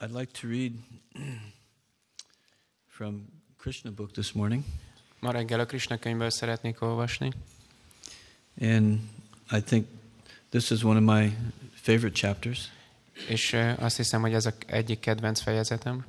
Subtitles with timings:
[0.00, 0.72] I'd like to read
[2.88, 3.26] from
[3.58, 4.64] Krishna book this morning.
[5.20, 7.32] Ma reggel a Krishna könyvből szeretnék olvasni,
[8.60, 8.98] And
[9.50, 9.86] I think
[10.50, 11.36] this is one of my
[11.74, 12.70] favorite chapters.
[13.28, 16.04] és azt hiszem, hogy ez a egyik kedvenc fejezetem,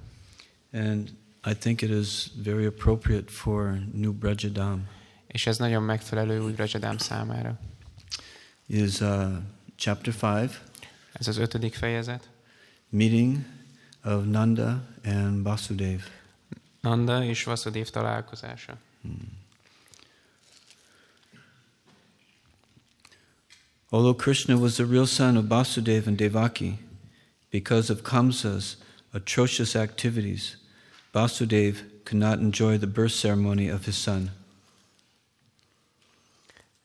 [0.74, 1.14] And
[1.46, 4.88] I think it is very appropriate for New Brajadam.
[5.28, 7.60] és ez nagyon megfelelő új Rajadám számára.
[8.66, 9.38] Is uh,
[9.76, 10.14] chapter
[10.44, 10.62] 5,
[11.14, 12.30] Ez az ötödik fejezet.
[12.90, 13.38] meeting
[14.04, 16.02] of Nanda and Vasudev.
[16.82, 18.78] Nanda és Vasudév találkozása.
[23.90, 26.80] Although Krishna was the real son of Vasudeva and Devaki,
[27.50, 28.78] because of Kamsa's
[29.14, 30.58] atrocious activities,
[31.12, 34.32] Vasudeva could not enjoy the birth ceremony of his son.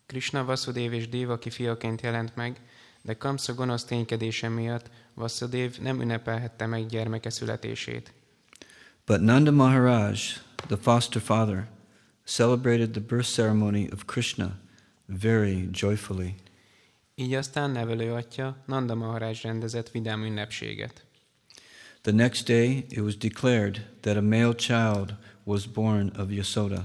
[0.06, 2.60] Krishna Vasudév és Devaki fiaként jelent meg,
[3.02, 8.12] de Kamsa gonosz ténykedése miatt Vasudév nem ünnepelhette meg gyermeke születését.
[9.04, 10.18] But Nanda Maharaj,
[10.66, 11.68] the foster father,
[12.24, 14.58] celebrated the birth ceremony of Krishna
[15.06, 16.34] very joyfully.
[17.14, 21.04] Így aztán nevelő atya Nanda Maharaj rendezett vidám ünnepséget.
[22.00, 26.84] The next day it was declared that a male child was born of Yasoda.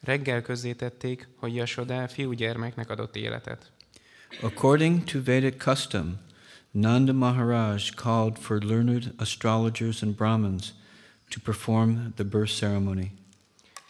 [0.00, 3.72] Reggel közzétették, hogy Yashoda fiúgyermeknek adott életet.
[4.40, 6.18] According to Vedic custom,
[6.72, 10.72] Nanda Maharaj called for learned astrologers and Brahmins
[11.30, 13.10] to perform the birth ceremony.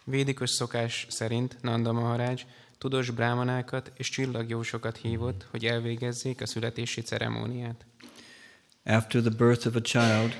[0.05, 2.45] Védikus szokás szerint Nanda Maharaj
[2.79, 7.87] tudós brámanákat és csillagjósokat hívott, hogy elvégezzék a születési ceremóniát.
[8.85, 10.35] After the birth of a child,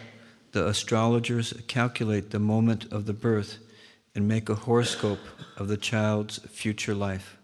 [0.51, 3.55] the astrologers calculate the moment of the birth
[4.15, 5.21] and make a horoscope
[5.59, 7.40] of the child's future life.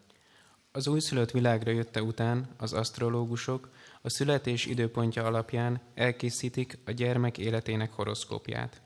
[0.77, 3.69] Az újszülött világra jötte után az asztrológusok
[4.03, 8.81] a születés időpontja alapján elkészítik a gyermek életének horoszkópját.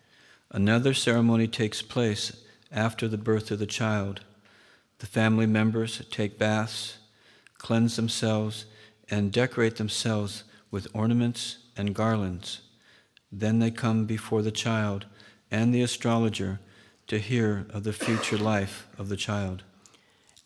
[0.48, 2.34] Another ceremony takes place
[2.70, 4.20] after the birth of the child.
[4.96, 6.98] The family members take baths,
[7.56, 8.66] cleanse themselves,
[9.08, 12.60] and decorate themselves with ornaments and garlands.
[13.38, 15.06] Then they come before the child
[15.50, 16.58] and the astrologer
[17.06, 19.62] to hear of the future life of the child.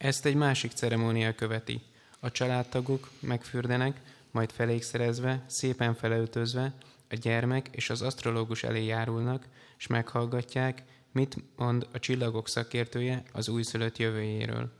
[0.04, 1.82] Ezt egy másik ceremónia követi.
[2.20, 4.00] A családtagok megfürdenek,
[4.30, 6.74] majd felékszerezve, szépen felöltözve,
[7.10, 9.46] a gyermek és az asztrológus elé járulnak,
[9.78, 10.82] és meghallgatják,
[11.12, 14.72] mit mond a csillagok szakértője az újszülött jövőjéről.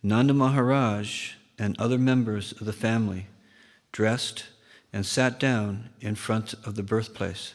[0.00, 1.06] Nanda Maharaj
[1.58, 3.26] and other members of the family
[3.90, 4.38] dressed
[4.92, 7.50] and sat down in front of the birthplace.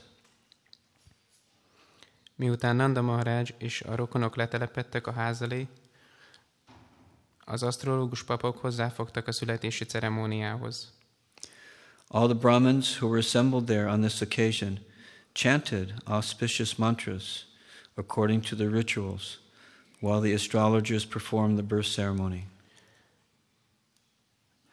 [2.36, 5.68] Miután Nanda Maharaj és a rokonok letelepedtek a ház elé,
[7.50, 10.92] az asztrológus papok hozzáfogtak a születési ceremóniához.
[12.08, 14.80] All the Brahmins who were assembled there on this occasion
[15.34, 17.46] chanted auspicious mantras
[17.96, 19.40] according to the rituals,
[20.00, 22.48] while the astrologers performed the birth ceremony.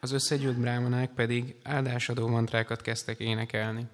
[0.01, 3.87] Az összegyűlt brámanák pedig áldásadó mantrákat kezdtek énekelni.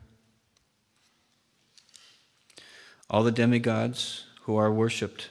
[3.06, 5.30] All the demigods who are worshipped,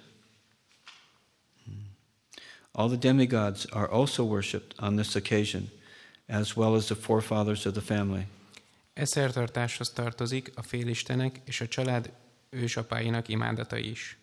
[2.80, 5.70] all the demigods are also worshipped on this occasion,
[6.30, 8.26] as well as the forefathers of the family.
[8.94, 12.12] E szertartáshoz tartozik a félistenek és a család
[12.50, 14.18] ősapáinak imádata is.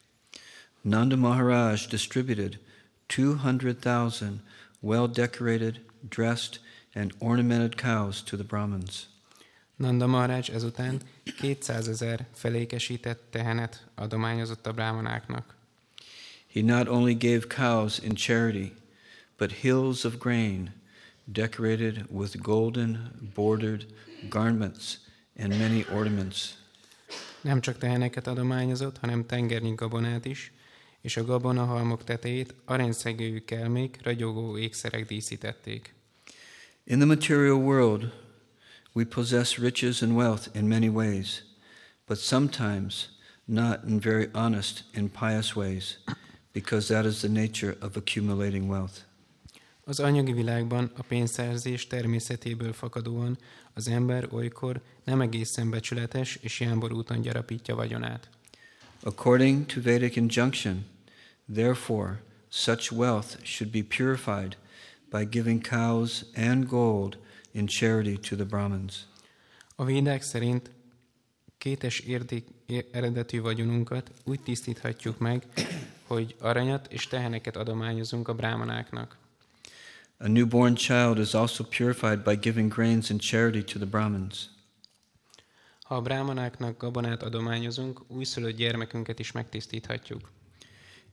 [0.81, 2.59] Nanda Maharaj distributed
[3.07, 4.41] 200,000
[4.81, 6.61] well decorated, dressed,
[6.95, 9.07] and ornamented cows to the Brahmins.
[9.77, 11.01] Nanda Maharaj ezután
[11.39, 15.55] 200 ezer felékesített tehenet adományozott a brámanáknak.
[16.57, 18.73] He not only gave cows in charity,
[19.37, 20.73] but hills of grain
[21.31, 23.85] decorated with golden bordered
[24.31, 25.01] garments
[25.37, 26.57] and many ornaments.
[27.41, 30.53] Nem csak teheneket adományozott, hanem tengernyi gabonát is,
[31.01, 35.95] és a gabonahalmok tetejét aranyszegőjű kelmék, ragyogó ékszerek díszítették.
[36.85, 38.13] In the material world,
[38.93, 41.43] we possess riches and wealth in many ways,
[42.07, 43.09] but sometimes
[43.45, 45.99] not in very honest and pious ways,
[46.57, 49.05] because that is the nature of accumulating wealth.
[49.85, 53.39] Az anyagi világban a pénzszerzés természetéből fakadóan
[53.75, 58.29] az ember olykor nem egészen becsületes és jámbor úton gyarapítja vagyonát.
[59.03, 60.87] According to Vedic injunction,
[61.53, 64.57] therefore, such wealth should be purified
[65.11, 67.19] by giving cows and gold
[67.51, 69.07] in charity to the Brahmins.
[69.75, 70.71] A védák szerint
[71.59, 72.47] kétes érték,
[72.91, 75.47] eredetű vagyonunkat úgy tisztíthatjuk meg,
[76.07, 79.17] hogy aranyat és teheneket adományozunk a brámanáknak.
[80.19, 84.49] A newborn child is also purified by giving grains in charity to the Brahmins.
[85.83, 90.31] Ha a brámanáknak gabonát adományozunk, újszülött gyermekünket is megtisztíthatjuk.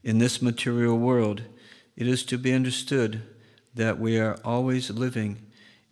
[0.00, 1.48] In this material world,
[1.94, 3.18] it is to be understood
[3.74, 5.36] that we are always living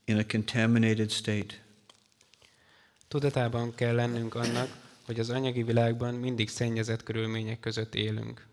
[0.05, 1.55] in a contaminated state.
[3.09, 4.82] Tudatában kell lennünk annak,
[5.13, 8.47] hogy az anyagi világban mindig szennyezett körülmények között élünk.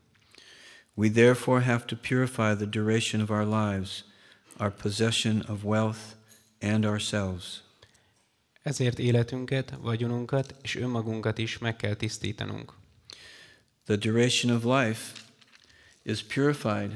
[0.93, 4.03] We therefore have to purify the duration of our lives,
[4.57, 5.99] our possession of wealth,
[6.61, 7.63] and ourselves.
[8.61, 12.73] Ezért életünket, vagyonunkat és önmagunkat is meg kell tisztítanunk.
[13.85, 15.11] The duration of life
[16.03, 16.91] is purified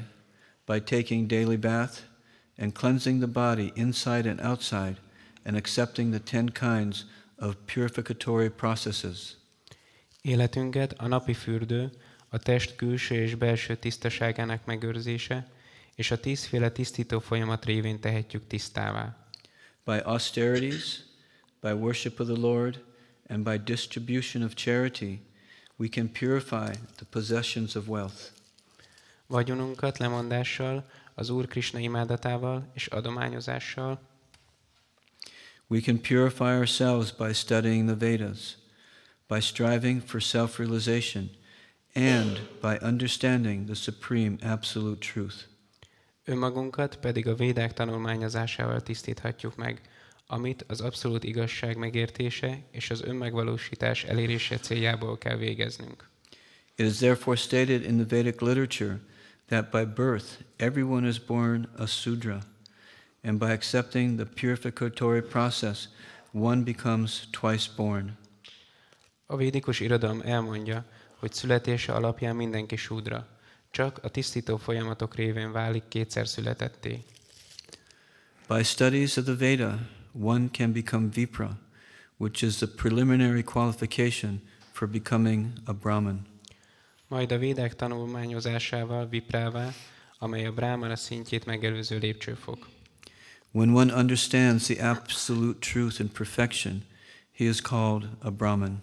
[0.66, 1.98] by taking daily bath
[2.58, 4.96] and cleansing the body inside and outside
[5.44, 7.04] and accepting the ten kinds
[7.38, 9.36] of purificatory processes.
[10.24, 11.90] Életünket a napi fürdő,
[12.28, 15.48] a test külső és belső tisztaságának megőrzése,
[15.94, 19.28] és a tízféle tisztító folyamat révén tehetjük tisztává.
[19.84, 20.98] By austerities,
[21.60, 22.82] by worship of the Lord,
[23.28, 25.20] and by distribution of charity,
[25.76, 28.30] we can purify the possessions of wealth.
[29.26, 34.00] Vagyonunkat lemondással, az Úr Krishna imádatával és adományozással
[35.66, 38.62] We can purify ourselves by studying the Vedas,
[39.28, 41.30] by striving for self realization,
[41.94, 45.36] and by understanding the supreme absolute truth.
[46.24, 49.80] önmagunkat pedig a védák tanulmányozásával tisztíthatjuk meg,
[50.26, 56.08] amit az abszolút igazság megértése és az önmegvalósítás elérése céljából kell végeznünk.
[56.76, 59.00] It is therefore stated in the Vedic literature
[59.46, 62.40] that by birth everyone is born a Sudra,
[63.22, 65.88] and by accepting the purificatory process,
[66.32, 68.16] one becomes twice born.
[69.26, 70.84] A védikus irodalom elmondja,
[71.16, 73.28] hogy születése alapján mindenki súdra,
[73.70, 77.04] csak a tisztító folyamatok révén válik kétszer születetté.
[78.48, 79.78] By studies of the Veda,
[80.12, 81.58] one can become Vipra,
[82.16, 84.42] which is the preliminary qualification
[84.72, 86.26] for becoming a Brahman.
[87.08, 89.72] Majd a védek tanulmányozásával viprává,
[90.18, 92.68] amely a brámana szintjét megelőző lépcsőfok.
[93.50, 96.84] When one understands the absolute truth and perfection,
[97.36, 98.80] he is called a Brahman.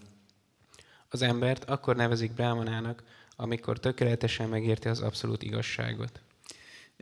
[1.13, 3.03] Az embert akkor nevezik brámanának,
[3.35, 6.21] amikor tökéletesen megérti az abszolút igazságot.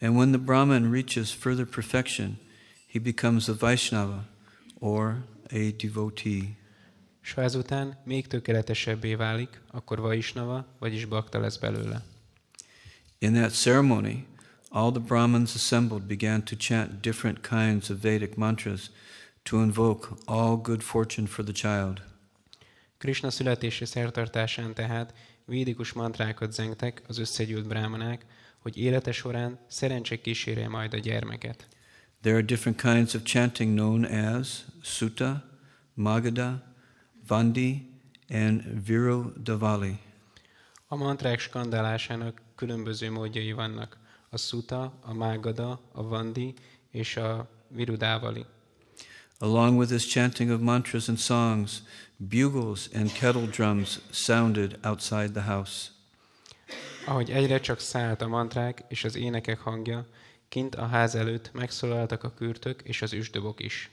[0.02, 2.40] And when the Brahman reaches further perfection,
[2.92, 4.26] he becomes a Vaishnava
[4.80, 6.58] or a devotee.
[7.22, 12.04] S ha ezután még tökéletesebbé válik, akkor Vaisnava, vagyis bakta lesz belőle.
[13.18, 14.26] In that ceremony,
[14.70, 18.92] all the Brahmins assembled began to chant different kinds of Vedic mantras
[19.44, 22.09] to invoke all good fortune for the child.
[23.00, 25.14] Krishna születési szertartásán tehát
[25.46, 28.26] védikus mantrákat zengtek az összegyűlt brámanák,
[28.58, 31.68] hogy élete során szerencse kísérje majd a gyermeket.
[32.22, 35.44] There are different kinds of chanting known as Sutta,
[35.94, 36.64] Magadha,
[37.28, 37.90] Vandi,
[38.30, 40.00] and Virodavali.
[40.88, 43.98] A mantrák skandálásának különböző módjai vannak.
[44.30, 46.54] A szuta, a mágada, a vandi
[46.92, 48.46] és a virudávali.
[49.42, 51.82] Along with this chanting of mantras and songs,
[52.18, 55.92] bugles and kettle drums sounded outside the house.
[57.06, 60.06] Ahogy egyre csak szállt a mantrák és az énekek hangja,
[60.50, 63.90] kint a ház előtt megszólaltak a kürtök és az üsdobok is.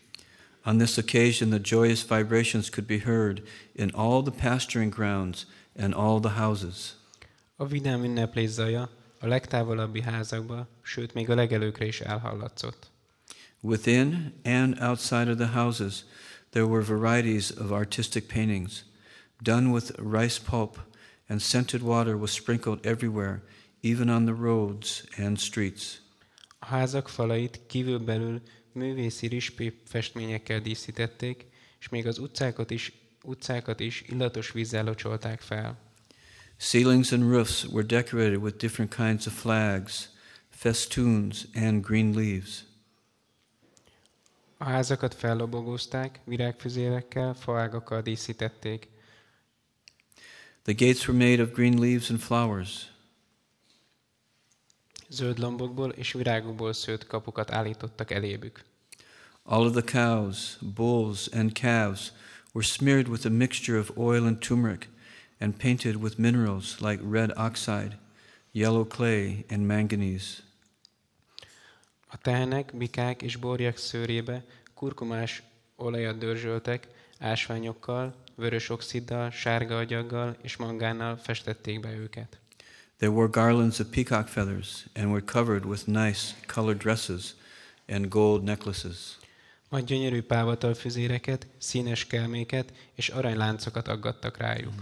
[0.64, 3.42] On this occasion, the joyous vibrations could be heard
[3.72, 5.46] in all the pasturing grounds
[5.78, 6.94] and all the houses.
[7.56, 8.90] A vidám ünneplés zaja
[9.20, 12.90] a legtávolabbi házakba, sőt még a legelőkre is elhallatszott.
[13.66, 16.04] Within and outside of the houses,
[16.52, 18.84] there were varieties of artistic paintings
[19.42, 20.78] done with rice pulp,
[21.28, 23.42] and scented water was sprinkled everywhere,
[23.82, 26.00] even on the roads and streets.
[26.60, 28.40] A házak falait kívülbelül
[28.72, 31.46] művészi rispép festményekkel díszítették,
[31.80, 32.92] és még az utcákat is,
[33.24, 35.78] utcákat is illatos vízzel locsolták fel.
[36.58, 40.08] Ceilings and roofs were decorated with different kinds of flags,
[40.50, 42.65] festoons, and green leaves.
[44.58, 48.88] A házakat fellobogózták, virágfüzérekkel, faágakkal díszítették.
[50.62, 52.90] The gates were made of green leaves and flowers.
[55.08, 58.64] Zöld lombokból és virágokból szőtt kapukat állítottak elébük.
[59.42, 62.12] All of the cows, bulls, and calves
[62.52, 64.88] were smeared with a mixture of oil and turmeric
[65.38, 67.98] and painted with minerals like red oxide,
[68.52, 70.42] yellow clay, and manganese.
[72.16, 74.44] A tehenek, bikák és borjak szőrébe
[74.74, 75.42] kurkumás
[75.76, 82.38] olajat dörzsöltek, ásványokkal, vörös oxiddal, sárga agyaggal és mangánnal festették be őket.
[82.98, 87.34] They wore garlands of peacock feathers and were covered with nice colored dresses
[87.88, 89.18] and gold necklaces.
[89.68, 94.74] Majd gyönyörű pávatal füzéreket, színes kelméket és aranyláncokat aggattak rájuk.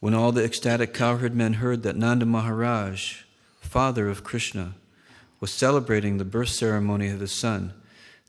[0.00, 3.00] When all the ecstatic cowherd men heard that Nanda Maharaj,
[3.60, 4.84] father of Krishna,
[5.38, 7.72] was celebrating the birth ceremony of his son,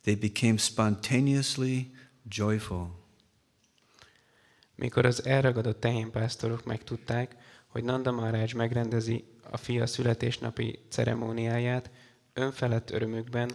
[0.03, 1.91] they became spontaneously
[2.29, 2.95] joyful.
[4.75, 7.35] Mikor az elragadott tehénpásztorok megtudták,
[7.67, 11.89] hogy Nanda Maharaj megrendezi a fia születésnapi ceremóniáját,
[12.33, 13.51] önfelett örömükben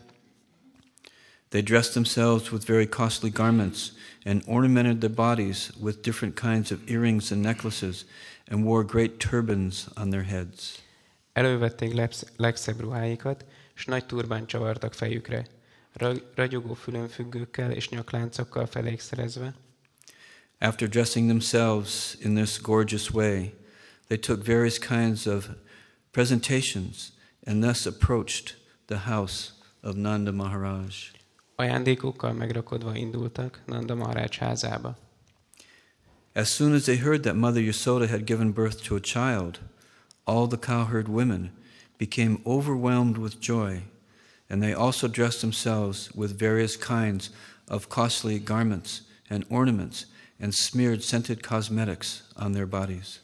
[1.53, 3.93] They dressed themselves with very costly garments
[4.25, 8.07] and ornamented their bodies with different kinds of earrings and necklaces
[8.49, 10.81] and wore great turbans on their heads.
[11.33, 15.47] Elővették legsz- legszebb ruháikat, és nagy turbán csavartak fejükre,
[15.93, 19.55] Ra- ragyogó fülönfüggőkkel és nyakláncokkal felékszerezve.
[20.59, 23.55] After dressing themselves in this gorgeous way,
[24.07, 25.49] they took various kinds of
[26.11, 27.13] presentations
[27.47, 29.51] and thus approached the house
[29.83, 31.11] of Nanda Maharaj.
[31.57, 34.99] Ajándékokkal megrakodva indultak Nanda Maharaj házába.
[36.33, 39.61] As soon as they heard that Mother Yasoda had given birth to a child,
[40.25, 41.53] all the cowherd women
[41.99, 43.83] became overwhelmed with joy,
[44.49, 47.31] and they also dressed themselves with various kinds
[47.69, 50.07] of costly garments and ornaments
[50.41, 53.21] and smeared scented cosmetics on their bodies.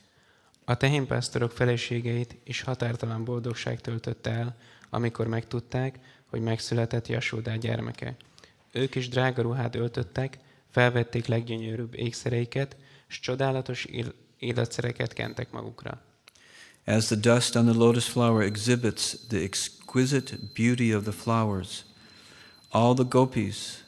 [0.64, 4.56] A tehénpásztorok feleségeit is határtalan boldogság töltötte el,
[4.90, 8.16] amikor megtudták, hogy megszületett Jasódá gyermeke.
[8.72, 10.38] Ők is drága ruhát öltöttek,
[10.70, 12.76] felvették leggyönyörűbb ékszereiket,
[13.06, 16.02] s csodálatos ill- illatszereket kentek magukra.
[16.88, 21.84] As the dust on the lotus flower exhibits the exquisite beauty of the flowers,
[22.72, 23.82] all the gopis,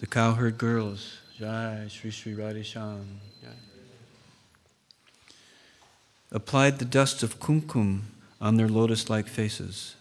[0.00, 3.20] the cowherd girls, Jai Sri Sri Radhe Shyam,
[6.32, 8.00] applied the dust of kumkum
[8.40, 9.94] on their lotus like faces.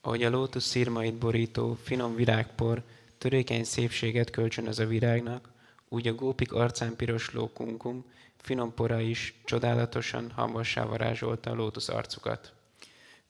[0.00, 2.82] Ahogy a lótusz szírmait borító, finom virágpor
[3.18, 5.48] törékeny szépséget kölcsönöz a virágnak,
[5.88, 8.04] úgy a gópik arcán pirosló kunkum,
[8.46, 10.32] finom pora is csodálatosan
[10.74, 12.52] varázsolta a lótusz arcukat.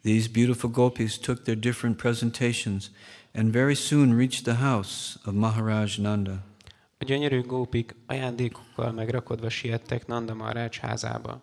[0.02, 2.90] These beautiful gopis took their different presentations
[3.32, 6.44] and very soon reached the house of Maharaj Nanda.
[6.98, 11.42] A gyönyörű gópik ajándékokkal megrakodva siettek Nanda Maharaj házába.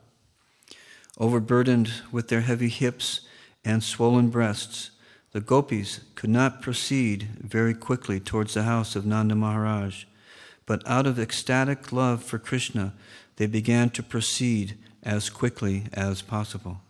[1.16, 3.22] Overburdened with their heavy hips
[3.64, 4.92] and swollen breasts,
[5.32, 10.06] the gopis could not proceed very quickly towards the house of Nanda Maharaj,
[10.66, 12.94] but out of ecstatic love for Krishna,
[13.36, 16.82] they began to proceed as quickly as possible.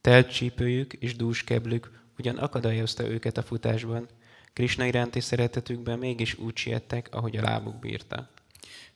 [0.00, 4.08] Teltcsípőjük és dús keblük ugyan akadályozta őket a futásban,
[4.52, 8.30] Krishna iránti szeretetükben mégis úgy siettek, ahogy a lábuk bírta.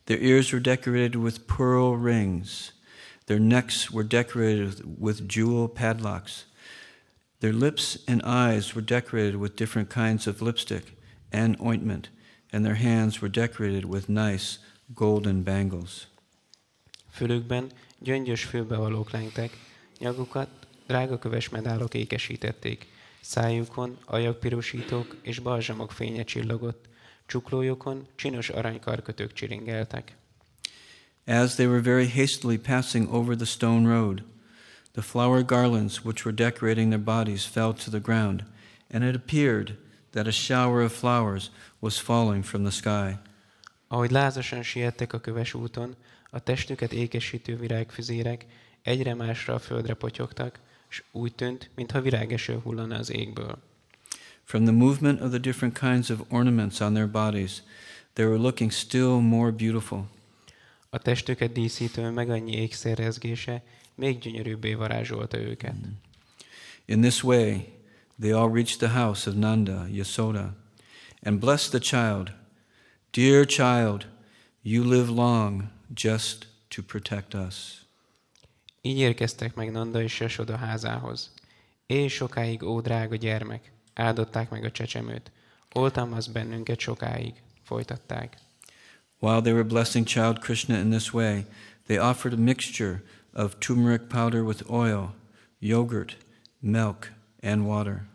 [0.05, 2.73] Their ears were decorated with pearl rings.
[3.25, 6.47] Their necks were decorated with jewel padlocks.
[7.41, 10.97] Their lips and eyes were decorated with different kinds of lipstick
[11.31, 12.09] and ointment,
[12.53, 14.59] and their hands were decorated with nice
[14.95, 16.07] golden bangles.
[17.19, 19.51] Fülükben gyöngyös fülbevalók lengtek,
[19.99, 20.49] nyakukat
[20.87, 22.87] drágaköves medálok ékesítették,
[23.21, 26.89] szájukon ajakpirosítók és balzsamok fénye csillogott,
[27.27, 30.17] csuklójukon csinos aranykarkötők csiringeltek.
[31.27, 34.25] As they were very hastily passing over the stone road,
[34.93, 38.45] the flower garlands which were decorating their bodies fell to the ground,
[38.91, 39.79] and it appeared
[40.11, 43.19] that a shower of flowers was falling from the sky.
[43.89, 45.97] Ahogy lázasan siettek a köves úton,
[46.31, 48.47] a testüket ékesítő virágfüzérek
[48.83, 53.59] egyre másra a földre potyogtak, és úgy tűnt, mintha virágeső hullana az égből.
[54.45, 57.63] From the movement of the different kinds of ornaments on their bodies,
[58.13, 60.09] they were looking still more beautiful.
[60.91, 63.63] A testüket díszítő meg annyi ékszerrezgése
[63.95, 65.75] még gyönyörűbbé varázsolta őket.
[66.85, 67.73] In this way,
[68.21, 70.57] they all reached the house of Nanda, Yasoda,
[71.23, 72.33] and blessed the child.
[73.11, 74.09] Dear child,
[74.63, 77.87] you live long just to protect us.
[78.81, 81.33] Így érkeztek meg Nanda és Jasoda házához.
[81.87, 85.31] Éj sokáig, ó drága gyermek, áldották meg a csecsemőt.
[85.75, 88.37] Oltalmaz bennünket sokáig, folytatták.
[89.19, 91.45] While they were blessing child Krishna in this way,
[91.87, 93.03] they offered a mixture
[93.33, 95.15] of turmeric powder with oil,
[95.59, 96.17] yogurt,
[96.59, 98.07] milk, and water.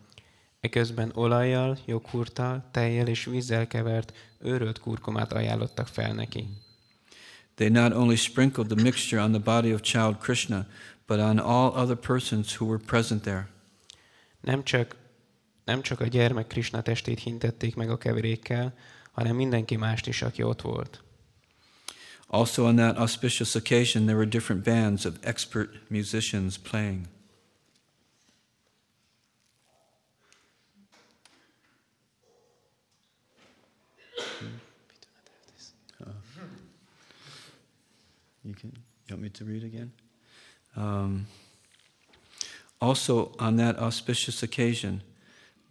[0.60, 6.48] Eközben olajjal, joghurttal, tejjel és vízzel kevert őrölt kurkumát ajánlottak fel neki.
[7.56, 10.66] They not only sprinkled the mixture on the body of child Krishna,
[11.06, 13.48] but on all other persons who were present there.
[14.42, 14.96] Nem csak,
[15.66, 18.74] nem csak a gyermek Krishna testét hintették meg a keverékkel,
[19.12, 21.04] hanem mindenki mást is, aki ott volt.
[22.28, 27.08] Also, on that auspicious occasion, there were different bands of expert musicians playing.
[38.44, 38.72] You can.
[39.08, 39.92] You want me to read again?
[40.76, 41.28] Um,
[42.80, 45.02] also, on that auspicious occasion,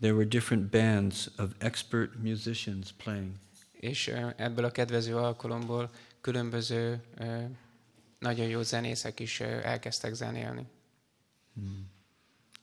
[0.00, 3.34] there were different bands of expert musicians playing.
[3.72, 7.44] És ebből a kedvező alkalomból különböző ö,
[8.18, 10.66] nagyon jó zenészek is ö, elkezdtek zenélni.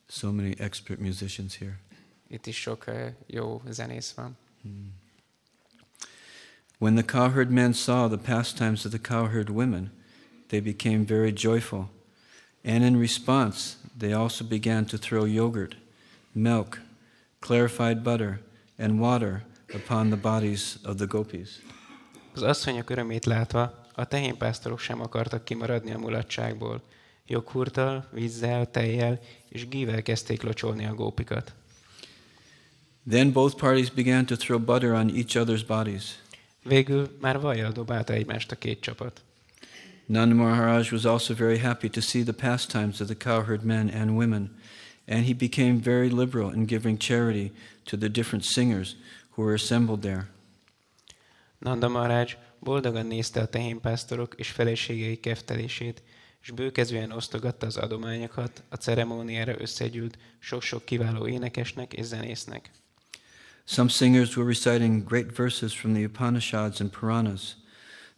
[0.07, 1.79] So many expert musicians here.
[2.27, 4.37] Itt is sok ö, jó zenész van.
[6.77, 9.91] When the cowherd men saw the pastimes of the cowherd women,
[10.49, 11.89] they became very joyful.
[12.63, 15.75] And in response, they also began to throw yogurt,
[16.31, 16.81] milk,
[17.39, 18.41] clarified butter,
[18.77, 21.59] and water upon the bodies of the gopis.
[22.33, 26.81] Az asszonyok örömét látva, a tehénpásztorok sem akartak kimaradni a mulatságból.
[27.27, 31.53] Joghurttal, vízzel, tejjel és gível kezdték locsolni a gópikat.
[33.09, 36.19] Then both parties began to throw butter on each other's bodies.
[36.63, 39.21] Végül már vajjal dobálta egymást a két csapat.
[40.11, 44.17] Nanda Maharaj was also very happy to see the pastimes of the cowherd men and
[44.17, 44.49] women,
[45.07, 47.51] and he became very liberal in giving charity
[47.85, 48.95] to the different singers
[49.31, 50.27] who were assembled there.
[51.59, 56.01] Nanda Maharaj boldogan nézte a tehénpásztorok és feleségei keftelését,
[56.41, 62.71] és bőkezően osztogatta az adományokat a ceremóniára összegyűlt sok-sok kiváló énekesnek és zenésznek.
[63.65, 67.58] Some singers were reciting great verses from the Upanishads and Puranas.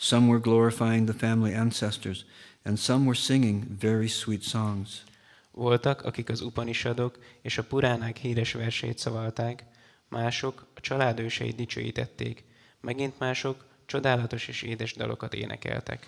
[0.03, 2.25] Some were glorifying the family ancestors,
[2.65, 5.03] and some were singing very sweet songs.
[5.51, 9.63] Voltak, akik az Upanishadok és a Puránák híres verseit szavalták,
[10.09, 12.43] mások a családőseit dicsőítették,
[12.79, 16.05] megint mások csodálatos és édes dalokat énekeltek.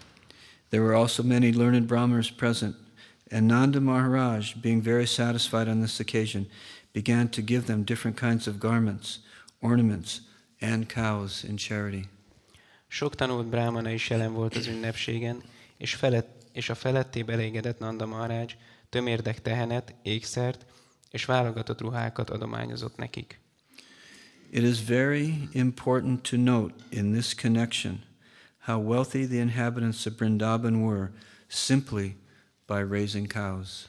[0.69, 2.75] There were also many learned Brahmanas present,
[3.31, 6.47] and Nanda Maharaj, being very satisfied on this occasion,
[6.91, 9.19] began to give them different kinds of garments,
[9.59, 10.21] ornaments,
[10.61, 12.12] and cows in charity.
[12.93, 15.43] Sok tanult brámana is jelen volt az ünnepségen,
[15.77, 18.45] és, felett, és a feletté elégedett Nanda Maharaj
[18.89, 20.65] tömérdek tehenet, ékszert
[21.11, 23.39] és válogatott ruhákat adományozott nekik.
[24.49, 28.03] It is very important to note in this connection
[28.59, 31.11] how wealthy the inhabitants of Vrindavan were
[31.47, 32.15] simply
[32.67, 33.87] by raising cows.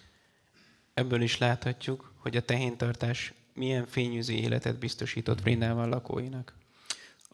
[0.94, 6.62] Ebből is láthatjuk, hogy a tehéntartás milyen fényűző életet biztosított Vrindában lakóinak.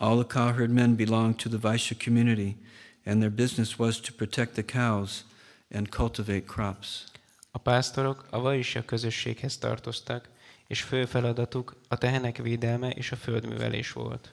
[0.01, 2.57] All the cowherd men belonged to the Vaishya community,
[3.05, 5.25] and their business was to protect the cows
[5.71, 7.05] and cultivate crops.
[7.51, 10.29] A pásztorok a Vaisya közösséghez tartoztak,
[10.67, 14.33] és fő feladatuk a tehenek védelme és a földművelés volt.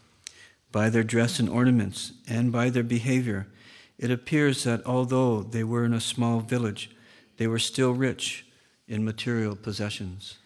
[0.71, 3.47] By their dress and ornaments, and by their behavior,
[3.95, 6.87] it appears that although they were in a small village,
[7.35, 8.43] they were still rich
[8.85, 10.39] in material possessions.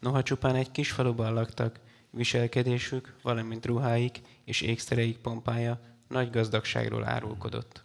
[0.00, 7.84] Noha csupán egy kis faluban laktak, viselkedésük, valamint ruháik és ékszereik pompája nagy gazdagságról árulkodott.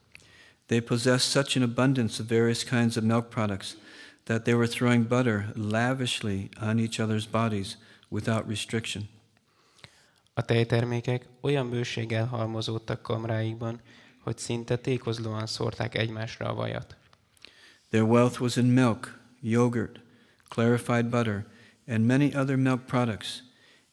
[0.66, 3.76] They possessed such an abundance of various kinds of milk products
[4.24, 7.78] that they were throwing butter lavishly on each other's bodies
[8.10, 9.10] without restriction.
[10.34, 13.82] A tejtermékek olyan bőséggel halmozódtak kamráikban,
[14.20, 16.96] hogy szinte tékozlóan szórták egymásra a vajat.
[17.90, 20.00] Their wealth was in milk, yogurt,
[20.50, 21.46] clarified butter,
[21.88, 23.44] and many other milk products,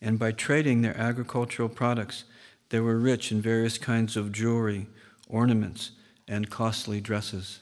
[0.02, 2.24] and by trading their agricultural products,
[2.68, 4.88] they were rich in various kinds of jewelry,
[5.28, 5.92] ornaments,
[6.26, 7.60] and costly dresses.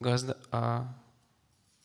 [0.00, 0.96] Gazda, a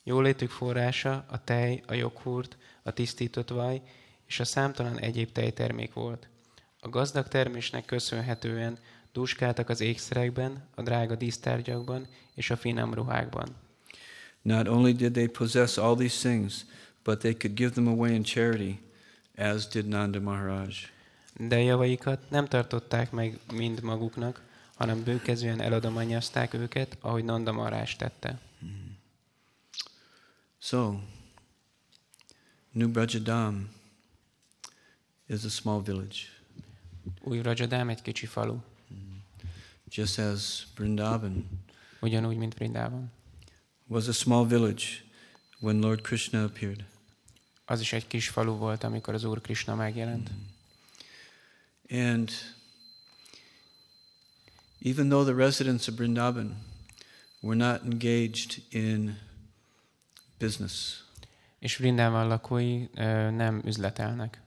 [0.04, 3.82] jólétük forrása a tej, a joghurt, a tisztított vaj
[4.26, 6.28] és a számtalan egyéb tejtermék volt.
[6.80, 8.78] A gazdag termésnek köszönhetően
[9.13, 13.56] dúskáltak az ékszerekben, a drága dísztárgyakban és a finom ruhákban.
[14.41, 16.65] Not only did they possess all these things,
[17.04, 18.80] but they could give them away in charity,
[19.36, 20.76] as did Nanda Maharaj.
[21.38, 24.42] De javaikat nem tartották meg mind maguknak,
[24.76, 28.39] hanem bőkezően eladományozták őket, ahogy Nanda Maharaj tette.
[30.60, 31.00] So,
[32.72, 33.70] New Brajadam
[35.28, 36.18] is a small village,
[37.22, 38.58] Új Rajadám egy kicsi falu,
[39.89, 41.63] just as Vrindavan
[42.00, 43.12] ugyanúgy, mint Vrindában.
[43.88, 44.84] was a small village
[45.60, 46.86] when Lord Krishna appeared.
[47.74, 50.30] Az is egy kis falu volt, amikor az Úr Krishna megjelent.
[51.90, 52.32] And
[54.86, 56.56] even though the residents of Vrindavan
[57.42, 59.20] were not engaged in
[60.38, 61.04] business,
[61.60, 64.42] És Vrindában lakói ö, nem üzletelnek.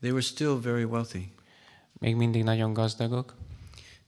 [0.00, 1.32] they were still very wealthy.
[1.92, 3.36] Még mindig nagyon gazdagok.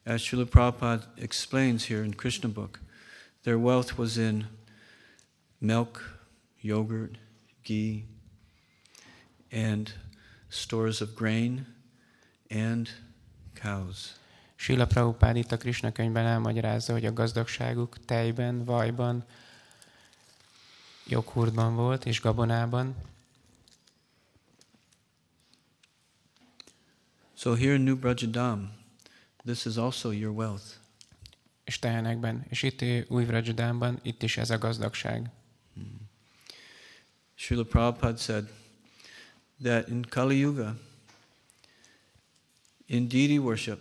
[0.05, 2.81] As Srila Prabhupada explains here in Krishna book,
[3.43, 4.47] their wealth was in
[5.59, 6.19] milk,
[6.61, 7.19] yogurt,
[7.63, 8.13] ghee,
[9.55, 9.89] and
[10.49, 11.67] stores of grain
[12.51, 12.89] and
[13.63, 14.19] cows.
[14.57, 19.25] Sila Prabhupád itt a Krishna könyvben elmagyarázza, hogy a gazdagságuk tejben, vajban,
[21.07, 22.95] joghurtban volt és gabonában.
[27.35, 28.73] So here in New Brajadam,
[29.45, 30.83] this is also your wealth.
[31.65, 32.45] és tehenekben.
[32.49, 35.31] És itt eh, új Vrajadánban, itt is ez a gazdagság.
[37.35, 38.49] Srila Prabhupada said
[39.63, 40.77] that in Kali Yuga,
[42.87, 43.79] in deity worship,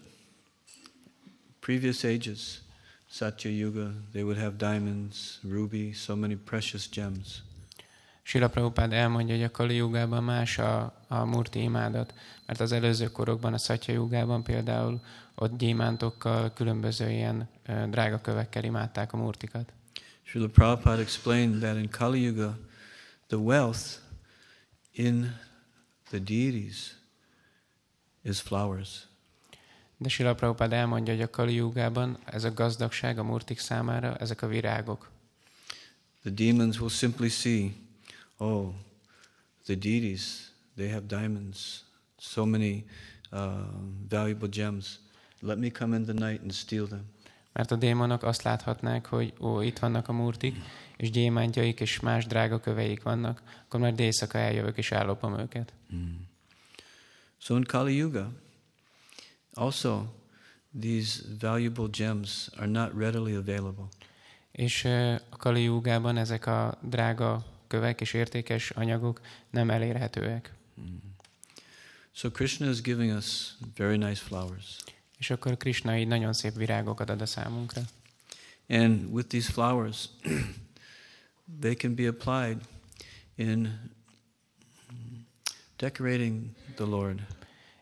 [1.59, 2.61] previous ages,
[3.09, 7.43] Satya Yuga, they would have diamonds, ruby, so many precious gems.
[8.25, 12.13] Sila Prabhupád elmondja, hogy a Kali Jugában más a, a murti imádat,
[12.45, 15.01] mert az előző korokban, a Szatya Jugában például
[15.35, 19.73] ott gyémántokkal, különböző ilyen ö, drága kövekkel imádták a murtikat.
[20.23, 22.57] Srila Prabhupada explained that in Kali Yuga,
[23.27, 23.99] the wealth
[24.91, 25.39] in
[26.13, 26.95] the deities
[28.21, 29.07] is flowers.
[29.97, 34.41] De Sila Prabhupád elmondja, hogy a Kali Jugában ez a gazdagság a murtik számára, ezek
[34.41, 35.11] a virágok.
[36.21, 37.73] The demons will simply see,
[38.37, 38.73] oh,
[39.65, 41.83] the deities, they have diamonds,
[42.17, 42.85] so many
[43.31, 43.53] uh,
[44.09, 44.99] valuable gems.
[45.39, 47.05] Let me come in the night and steal them.
[47.53, 50.55] Mert a démonok azt láthatnák, hogy ó, itt vannak a murtik,
[50.97, 55.73] és gyémántjaik és más drága köveik vannak, akkor már éjszaka eljövök és ellopom őket.
[57.37, 58.31] So in Kali Yuga,
[59.53, 60.05] also
[60.79, 63.87] these valuable gems are not readily available.
[64.51, 64.85] És
[65.29, 70.53] a Kali Jugában ezek a drága kövek és értékes anyagok nem elérhetőek.
[72.11, 74.77] So Krishna is giving us very nice flowers.
[75.23, 77.81] És akkor Krishna így nagyon szép virágokat ad a számunkra.
[78.67, 80.09] And with these flowers,
[81.61, 82.57] they can be applied
[83.35, 83.79] in
[85.77, 87.21] decorating the Lord.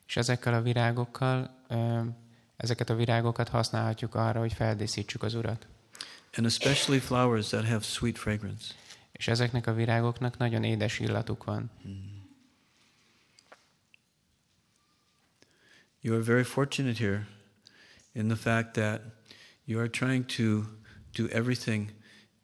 [0.07, 1.65] És ezekkel a virágokkal,
[2.57, 5.67] ezeket a virágokat használhatjuk arra, hogy feldíszítsük az Urat.
[6.35, 8.73] And especially flowers that have sweet fragrance.
[9.11, 11.71] És ezeknek a virágoknak nagyon édes illatuk van.
[16.03, 17.27] You are very fortunate here
[18.13, 19.01] in the fact that
[19.65, 20.65] you are trying to
[21.13, 21.91] do everything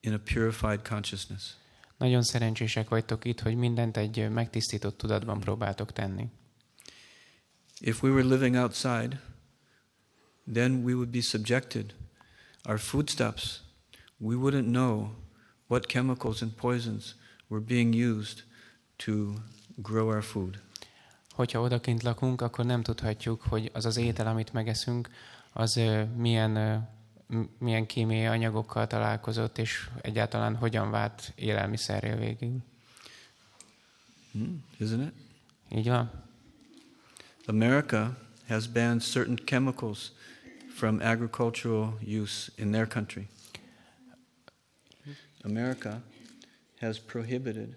[0.01, 1.55] in a purified consciousness.
[1.97, 6.27] Nagyon szerencsések vagytok itt, hogy mindent egy megtisztított tudatban próbáltok tenni.
[7.79, 9.19] If we were living outside,
[10.53, 11.93] then we would be subjected.
[12.63, 13.61] Our foodstuffs,
[14.17, 15.15] we wouldn't know
[15.67, 17.15] what chemicals and poisons
[17.47, 18.43] were being used
[18.97, 19.33] to
[19.81, 20.59] grow our food.
[21.37, 25.09] Hogyha odakint lakunk, akkor nem tudhatjuk, hogy az az étel, amit megeszünk,
[25.53, 25.79] az
[26.15, 26.83] milyen,
[27.57, 32.57] milyen kémiai anyagokkal találkozott, és egyáltalán hogyan vált élelmiszerré végül.
[34.31, 35.13] Hmm, Isn't it?
[35.77, 36.11] Így van?
[37.45, 40.11] America has banned certain chemicals
[40.75, 43.27] from agricultural use in their country.
[45.43, 46.01] America
[46.79, 47.75] has prohibited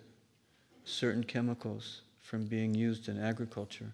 [0.85, 1.85] certain chemicals
[2.31, 3.88] from being used in agriculture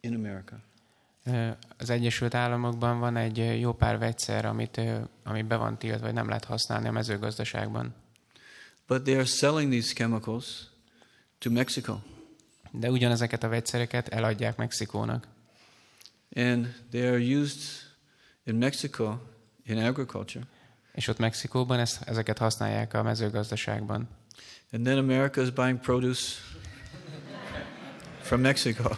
[0.00, 0.56] in America.
[1.78, 4.80] Az Egyesült Államokban van egy jó pár vegyszer, amit,
[5.22, 7.94] ami be van tiltva, vagy nem lehet használni a mezőgazdaságban.
[8.86, 10.66] But they are selling these chemicals
[11.38, 11.98] to Mexico.
[12.70, 15.26] De ugyanezeket a vegyszereket eladják Mexikónak.
[16.34, 17.60] And they are used
[18.44, 19.18] in Mexico
[19.64, 20.44] in agriculture.
[20.92, 24.08] És ott Mexikóban ezt, ezeket használják a mezőgazdaságban.
[24.72, 26.54] And then America is buying produce
[28.26, 28.96] from Mexico.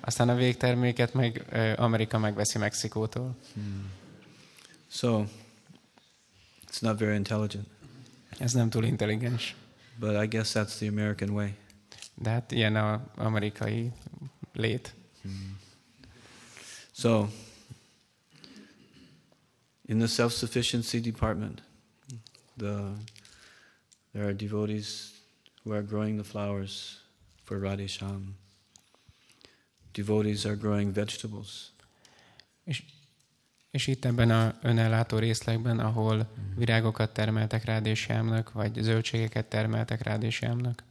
[0.00, 3.36] Aztán a végterméket meg ö, Amerika megveszi Mexikótól.
[3.54, 3.90] Hmm.
[4.88, 5.24] So
[6.66, 7.66] it's not very intelligent.
[8.38, 9.54] Ez nem túl intelligens.
[9.98, 11.54] But I guess that's the American way.
[12.14, 13.92] De hát ilyen az amerikai
[14.52, 14.94] lét.
[15.22, 15.58] Hmm.
[16.92, 17.28] So,
[19.86, 21.62] in the self sufficiency department,
[22.56, 22.92] the,
[24.12, 25.10] there are devotees
[25.64, 27.00] who are growing the flowers
[27.44, 28.39] for Radhesham.
[30.02, 31.72] Devotees are growing vegetables.
[32.64, 32.82] És,
[33.70, 40.82] és itt ebben a önellátó részlegben, ahol virágokat termeltek rádésjámnak, vagy zöldségeket termeltek rádésjámnak,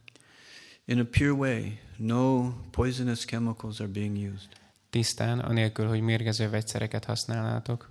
[0.84, 4.48] In a pure way, no poisonous chemicals are being used.
[4.90, 7.90] tisztán, anélkül, hogy mérgező vegyszereket használnátok.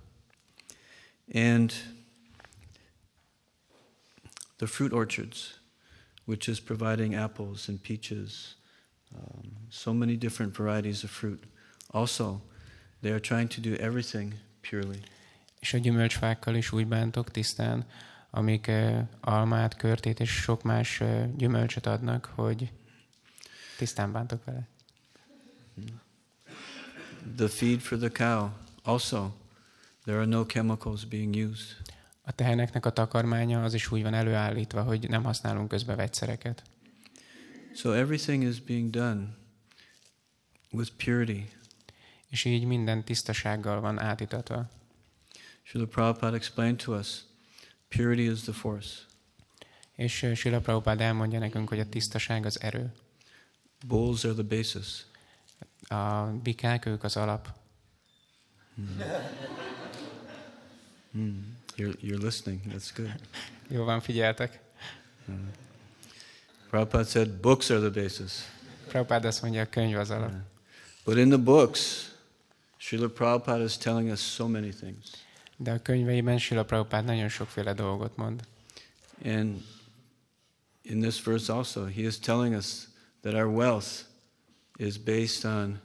[1.32, 1.72] And
[4.56, 5.60] the fruit orchards,
[6.24, 8.56] which is providing apples and peaches,
[9.80, 11.42] so many different varieties of fruit.
[11.86, 12.40] Also,
[13.00, 15.00] they are trying to do everything purely.
[15.60, 17.86] És a gyümölcsfákkal is úgy bántok tisztán,
[18.30, 22.72] amik ö, almát, körtét és sok más ö, gyümölcsöt adnak, hogy
[23.76, 24.68] tisztán bántok vele.
[27.36, 28.48] The feed for the cow
[28.82, 29.30] also,
[30.04, 31.76] there are no chemicals being used.
[32.22, 36.62] A teheneknek a takarmánya az is úgy van előállítva, hogy nem használunk közbe vegyszereket.
[37.74, 39.38] So everything is being done
[40.72, 41.48] with purity.
[42.28, 44.68] És így minden tisztasággal van átítatva.
[45.62, 47.08] Srila Prabhupada explained to us
[47.88, 48.94] purity is the force,
[49.94, 52.92] És ö, Srila Prabhupád elmondja nekünk, hogy a tisztaság az erő.
[53.86, 55.04] bulls are the basis.
[55.88, 57.48] A bikák, ők az alap.
[61.76, 63.20] You're, you're listening, that's good.
[63.68, 64.60] Jó van, figyeltek.
[66.68, 68.32] Prabhupada said books are the basis.
[68.88, 70.32] Prabhupád azt mondja, a könyv az alap.
[71.04, 72.10] But in the books,
[72.80, 75.10] Srila Prabhupada is telling us so many things.
[75.56, 78.42] De a könyveiben Srila Prabhupád nagyon sokféle dolgot mond.
[79.24, 79.62] And
[80.82, 82.88] in this verse also, he is telling us
[83.20, 84.04] that our wealth
[84.76, 85.80] is based on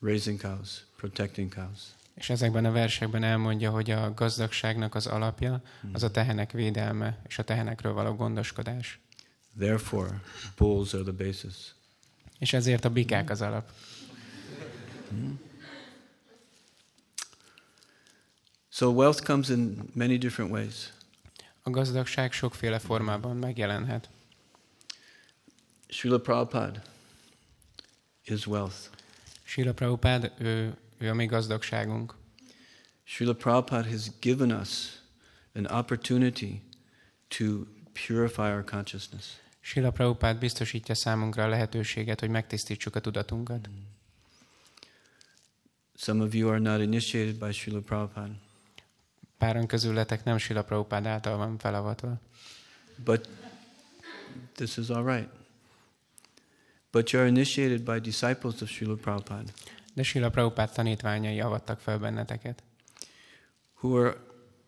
[0.00, 1.94] raising cows, protecting cows.
[2.14, 7.38] És ezekben a versekben elmondja, hogy a gazdagságnak az alapja az a tehenek védelme és
[7.38, 8.98] a tehenekről való gondoskodás.
[9.56, 10.20] Therefore,
[10.56, 11.74] bulls are the basis.
[12.40, 13.70] És ezért a bikák az alap.
[18.68, 20.92] So wealth comes in many different ways.
[21.62, 24.08] A gazdagság sokféle formában megjelenhet.
[25.88, 26.82] Srila Prabhupada
[28.24, 28.90] is wealth.
[29.42, 32.14] Srila Prabhupád, ő, ő a mi gazdagságunk.
[33.04, 35.00] Srila Prabhupada has given us
[35.54, 36.62] an opportunity
[37.28, 39.40] to purify our consciousness.
[39.60, 43.68] Srila Prabhupád biztosítja számunkra a lehetőséget, hogy megtisztítsuk a tudatunkat.
[45.94, 48.34] Some of you are not initiated by Srila Prabhupada,
[49.38, 52.20] Páran közületek nem Srila Prabhupád által van felavatva.
[53.04, 53.28] but
[54.54, 55.28] this is all right.
[56.90, 59.52] But you are initiated by disciples of Srila Prabhupada
[59.94, 62.62] De Srila Prabhupád tanítványai avattak fel benneteket,
[63.80, 64.16] who are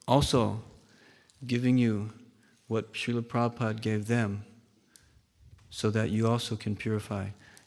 [0.04, 0.62] also
[1.38, 2.06] giving you
[2.66, 4.44] what Srila Prabhupada gave them
[5.72, 7.24] so that you also can purify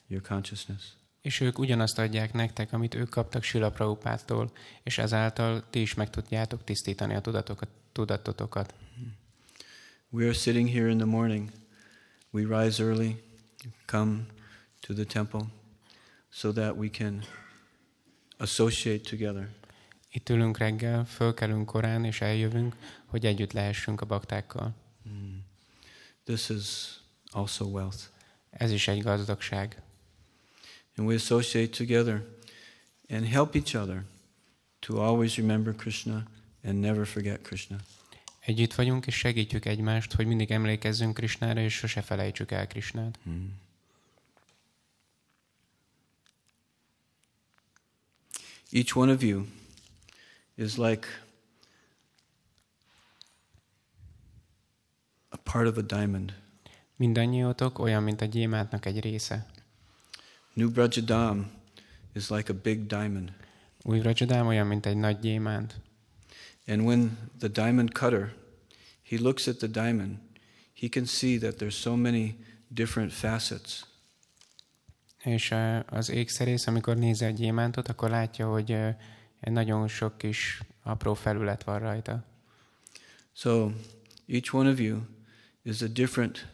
[0.07, 0.83] your consciousness.
[1.25, 4.51] és ők ugyanazt adják nektek, amit ők kaptak Srila Prabhupádtól,
[4.83, 8.73] és ezáltal ti is meg tudjátok tisztítani a tudatokat, tudatotokat.
[10.09, 11.49] We are sitting here in the morning.
[12.29, 13.23] We rise early,
[13.85, 14.25] come
[14.79, 15.45] to the temple
[16.29, 17.23] so that we can
[18.37, 19.49] associate together.
[20.11, 24.75] Itt ülünk reggel, fölkelünk korán, és eljövünk, hogy együtt lehessünk a baktákkal.
[26.23, 26.63] This is
[27.35, 28.03] also wealth.
[28.49, 29.81] Ez is egy gazdagság.
[30.95, 32.25] And we associate together
[33.09, 34.05] and help each other
[34.79, 36.23] to always remember Krishna
[36.63, 37.77] and never forget Krishna.
[38.39, 43.19] Együtt vagyunk, és segítjük egymást, hogy mindig emlékezzünk Krisnára, és sose felejtsük el Krisnát.
[43.23, 43.53] Hmm.
[48.71, 49.45] Each one of you
[50.55, 51.07] is like
[55.29, 56.44] a part of a diamond.
[56.95, 59.45] Mindannyiótok olyan, mint a gyémántnak egy része.
[60.53, 61.51] New Brajadam
[62.13, 63.33] is like a big diamond.
[63.83, 65.81] Új Rajadám olyan, mint egy nagy gyémánt.
[66.67, 68.33] And when the diamond cutter,
[69.09, 70.17] he looks at the diamond,
[70.79, 72.35] he can see that there's so many
[72.67, 73.85] different facets.
[75.23, 75.55] És
[75.85, 78.77] az ékszerész, amikor nézi a gyémántot, akkor látja, hogy
[79.39, 82.25] nagyon sok kis apró felület van rajta.
[83.33, 83.71] So
[84.27, 85.01] each one of you
[85.63, 86.53] is a different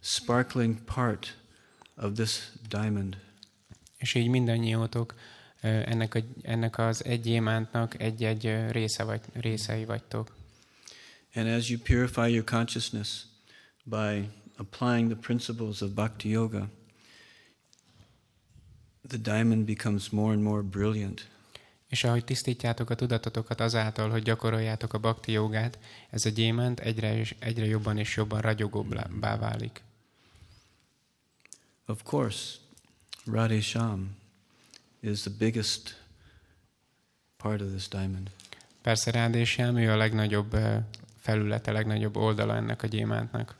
[0.00, 1.36] sparkling part
[1.96, 3.16] of this diamond.
[3.96, 5.14] És így mindannyiótok
[5.60, 10.36] ennek, a, ennek az egy gyémántnak egy-egy része vagy, részei vagytok.
[11.34, 13.24] And as you purify your consciousness
[13.84, 16.68] by applying the principles of bhakti yoga,
[19.08, 21.28] the diamond becomes more and more brilliant.
[21.88, 25.78] És ahogy tisztítjátok a tudatotokat azáltal, hogy gyakoroljátok a bakti jogát,
[26.10, 29.82] ez a gyémánt egyre, és, egyre jobban és jobban ragyogóbbá válik.
[31.90, 32.58] Of course,
[33.26, 34.14] Radhe Sham
[35.02, 35.94] is the biggest
[37.36, 38.30] part of this diamond.
[38.82, 40.76] Persze Rádésjám, ő a legnagyobb ö,
[41.20, 43.54] felülete, legnagyobb oldala ennek a gyémántnak.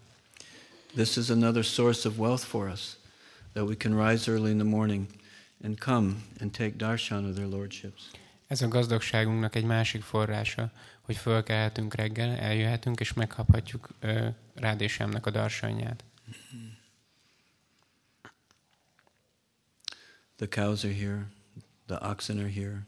[0.94, 2.96] This is another source of wealth for us,
[3.52, 5.06] that we can rise early in the morning
[5.64, 8.02] and come and take darshan of their lordships.
[8.46, 15.30] Ez a gazdagságunknak egy másik forrása, hogy fölkelhetünk reggel, eljöhetünk és megkaphatjuk ö, Rádésjámnak a
[15.30, 16.04] darsanyját.
[20.40, 21.26] The cows are here,
[21.86, 22.86] the oxen are here.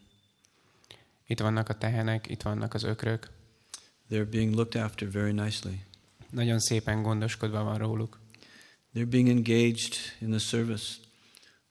[1.26, 3.30] Itt vannak a tehenek, itt vannak az ökrök.
[4.10, 5.84] They're being looked after very nicely.
[6.30, 8.20] Nagyon szépen gondoskodva van róluk.
[8.94, 10.94] They're being engaged in the service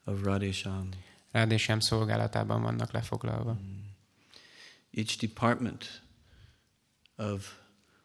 [0.04, 0.90] of Radhe Sham.
[1.32, 3.58] Rádésem szolgálatában vannak lefoglalva.
[4.92, 6.02] Each department
[7.16, 7.58] of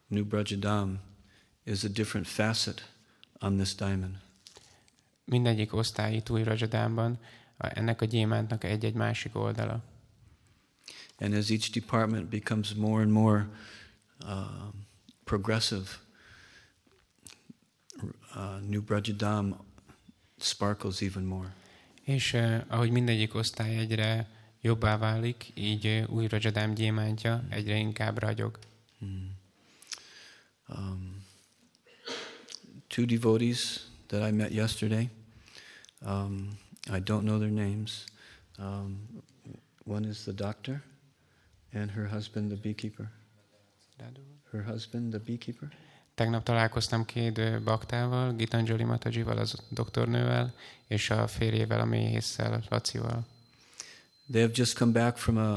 [0.07, 1.01] New Brajadam
[1.65, 2.93] is a different facet
[3.41, 4.17] on this diamond.
[5.25, 7.19] Mindegyik osztály itt új Rajadámban
[7.59, 9.83] ennek a gyémántnak egy-egy másik oldala.
[11.19, 13.49] And as each department becomes more and more
[14.21, 14.73] uh,
[15.25, 15.88] progressive,
[18.35, 19.57] uh, New Brajadam
[20.38, 21.55] sparkles even more.
[22.03, 24.29] És uh, ahogy mindegyik osztály egyre
[24.61, 28.59] jobbá válik, így uh, új Rajadám gyémántja egyre inkább ragyog.
[29.05, 29.35] Mm.
[30.69, 31.25] Um,
[32.88, 35.09] two devotees that I met yesterday.
[36.01, 36.59] Um,
[36.90, 38.05] I don't know their names.
[38.59, 39.22] Um,
[39.85, 40.83] one is the doctor,
[41.72, 43.11] and her husband, the beekeeper.
[44.51, 45.68] Her husband, the beekeeper.
[46.14, 50.55] Tegnap találkoztam két baktával, Gitanjali Matajival, az doktornővel,
[50.87, 53.27] és a férjével, a méhésszel, Lacival.
[54.31, 55.57] They have just come back from a,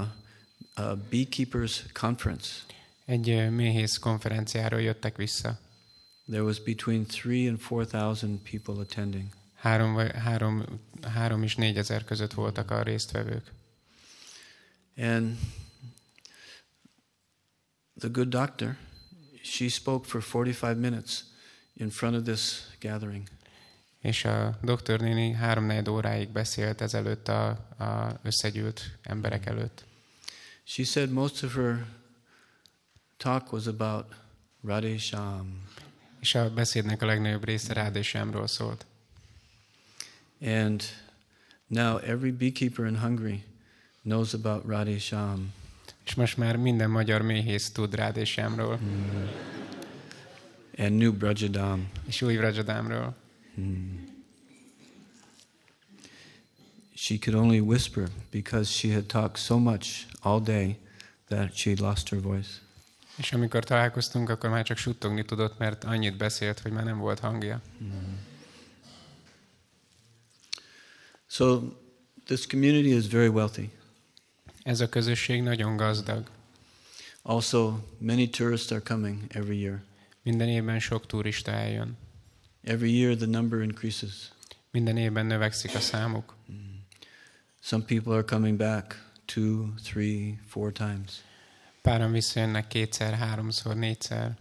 [0.74, 2.50] a beekeepers conference.
[3.06, 5.60] Egy méhész konferenciáról jöttek vissza.
[6.26, 9.28] There was between three and four thousand people attending.
[9.60, 10.64] Három, vagy, három,
[11.02, 13.52] három és négyezer között voltak a résztvevők.
[14.98, 15.38] And
[17.98, 18.76] the good doctor,
[19.44, 21.24] she spoke for 45 minutes
[21.74, 23.28] in front of this gathering.
[24.02, 29.86] És a doktornéni háromnegyed óráig beszélt ezelőtt a, a összegyűlt emberek előtt.
[30.64, 31.86] She said most of her
[33.18, 34.16] talk was about
[34.64, 35.64] Radhe Sham.
[36.20, 38.86] És a beszédnek a legnagyobb része Rádésámról szólt.
[40.42, 40.84] And
[41.68, 43.44] now every beekeeper in Hungary
[44.04, 45.54] knows about Radhe Sham.
[46.06, 48.80] És most már minden magyar méhész tud Rádésámról,
[50.78, 51.90] and New Brajadam.
[52.08, 53.16] és új Rajadámról.
[56.96, 60.78] She could only whisper because she had talked so much all day
[61.28, 62.50] that she lost her voice.
[63.16, 67.20] És amikor találkoztunk, akkor már csak suttogni tudott, mert annyit beszélt, hogy már nem volt
[67.20, 67.62] hangja.
[71.32, 71.76] So
[72.26, 73.70] this community is very wealthy.
[74.64, 76.30] Ez a közösség nagyon gazdag.
[77.22, 79.84] Also, many tourists are coming every year.
[80.24, 81.98] Minden évben sok turista eljön.
[82.64, 84.32] Every year the number increases.
[84.72, 86.36] Minden évben növekszik a számuk.
[86.52, 86.58] Mm.
[87.62, 91.12] Some people are coming back two, three, four times.
[91.82, 94.38] Páran visszajönnek kétszer, háromszor, négyszer.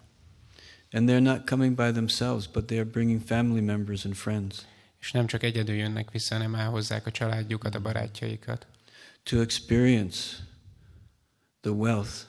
[0.92, 4.66] And they're not coming by themselves, but they are bringing family members and friends
[5.00, 8.66] És nem csak egyedül jönnek vissza, hanem elhozzák a családjukat, a barátjaikat.
[9.28, 10.40] to experience
[11.60, 12.24] the wealth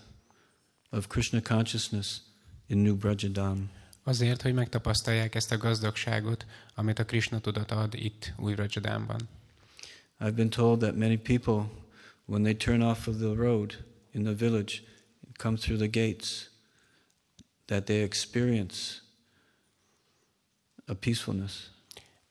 [0.91, 2.19] of Krishna consciousness
[2.67, 3.69] in New Brajadam.
[4.03, 9.29] Azért, hogy megtapasztalják ezt a gazdagságot, amit a Krishna tudat ad itt új Rajadámban.
[10.19, 11.71] I've been told that many people,
[12.25, 14.81] when they turn off of the road in the village
[15.25, 16.49] and come through the gates,
[17.65, 19.01] that they experience
[20.85, 21.69] a peacefulness.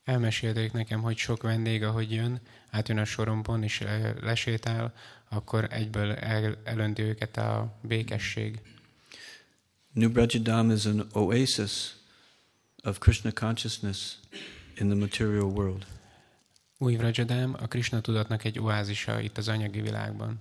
[0.09, 2.41] Elmesélték nekem, hogy sok vendég, ahogy jön,
[2.71, 4.95] átjön a sorompon és le- lesétál,
[5.29, 8.61] akkor egyből el, elönti őket a békesség.
[9.93, 11.97] New Brajadam is an oasis
[12.83, 14.15] of Krishna consciousness
[14.77, 15.87] in the material world.
[16.79, 20.41] Új Vrajadám a Krishna tudatnak egy oázisa itt az anyagi világban.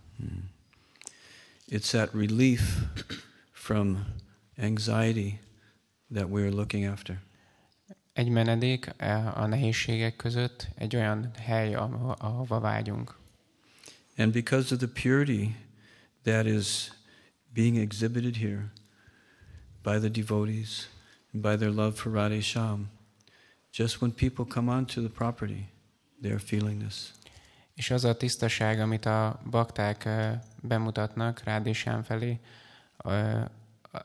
[1.70, 2.62] It's that relief
[3.52, 4.06] from
[4.58, 5.40] anxiety
[6.14, 7.27] that we're looking after.
[8.18, 13.18] Egy menedék eh, a nehézségek között, egy olyan hely, ahova, vágyunk.
[14.18, 15.56] And because of the purity
[16.24, 16.92] that is
[17.54, 18.72] being exhibited here
[19.84, 20.90] by the devotees
[21.34, 22.90] and by their love for Radhe Sham,
[23.72, 25.70] just when people come onto the property,
[26.24, 27.12] they're feeling this.
[27.74, 32.40] És az a tisztaság, amit a bakták eh, bemutatnak Rádésán felé,
[32.98, 33.46] eh,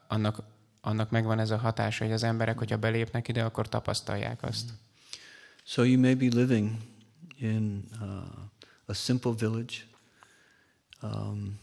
[0.09, 0.52] annak,
[0.85, 4.71] annak megvan ez a hatása, hogy az emberek, hogyha belépnek ide, akkor tapasztalják azt.
[5.65, 6.71] So you may be living
[7.39, 8.09] in uh,
[8.87, 9.75] a simple village
[11.03, 11.61] um,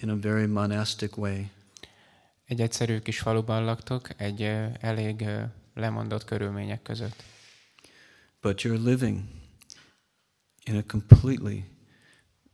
[0.00, 1.42] in a very monastic way,
[2.44, 7.22] Egy egyszerű kis faluban laktok, egy eh, elég eh, lemondott körülmények között.
[8.40, 9.20] but you're living
[10.64, 11.64] in a completely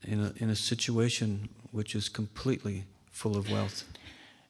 [0.02, 3.84] in a, in a situation which is completely full of wealth.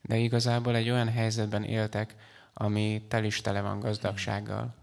[0.02, 2.14] De igazából egy olyan helyzetben éltek,
[2.54, 4.74] ami tel is tele van gazdagsággal.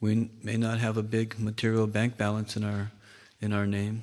[0.00, 2.90] We may not have a big material bank balance in our
[3.40, 3.94] in our name,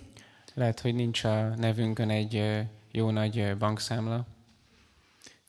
[0.53, 2.43] Lehet, hogy nincs a nevünkön egy
[2.91, 4.27] jó nagy bankszámla,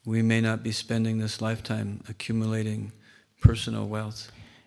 [0.04, 2.92] we may not be spending this lifetime accumulating
[3.40, 4.18] personal wealth,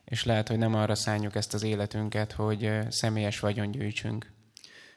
[0.06, 4.32] És lehet, hogy nem arra szálljuk ezt az életünket, hogy személyes vagyon gyűjtsünk.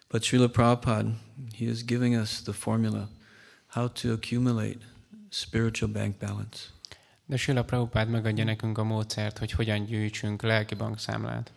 [0.08, 1.14] But Srila Prabhupada,
[1.54, 3.08] he is giving us the formula
[3.66, 4.78] how to accumulate
[5.30, 6.70] spiritual bank balance.
[7.26, 11.52] De Sila Prabhupád megadja nekünk a módszert, hogy hogyan gyűjtsünk lelki bankszámlát,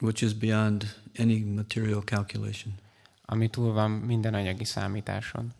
[0.00, 2.74] which is beyond any material calculation.
[3.26, 5.54] ami túl van minden anyagi számításon.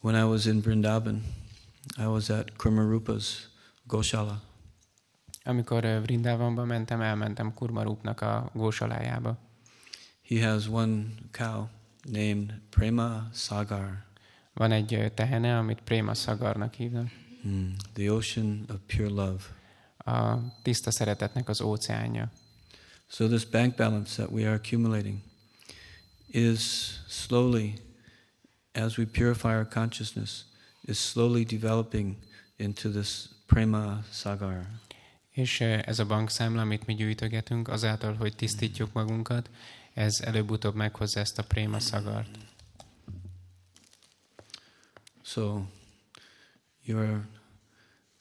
[0.00, 1.22] When I was in Vrindavan,
[1.98, 3.48] I was at Kurmarupa's
[3.88, 4.40] Goshala,
[5.46, 9.38] Amikor ö, Vrindavanba mentem, elmentem Kurmarupnak a gósalájába.
[10.28, 11.68] He has one cow
[12.02, 14.06] named Prema Sagar,
[14.54, 17.10] Van egy tehene, amit Préma Szagarnak hívnak.
[17.44, 19.42] mm, the ocean of pure love.
[19.96, 22.30] A tiszta szeretetnek az óceánja.
[23.08, 25.18] So, this bank balance that we are accumulating
[26.26, 26.60] is
[27.08, 27.74] slowly,
[28.72, 30.44] as we purify our consciousness,
[30.80, 32.16] is slowly developing
[32.56, 34.66] into this Prema Sagar.
[35.36, 39.50] És ez a bankszámla, amit mi gyűjtögetünk, azáltal, hogy tisztítjuk magunkat,
[39.94, 42.38] ez előbb-utóbb meghozza ezt a Préma Szagart.
[45.22, 45.60] So,
[46.86, 47.20] you're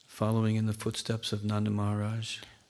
[0.05, 2.19] following in the footsteps of Nanda Maharaj.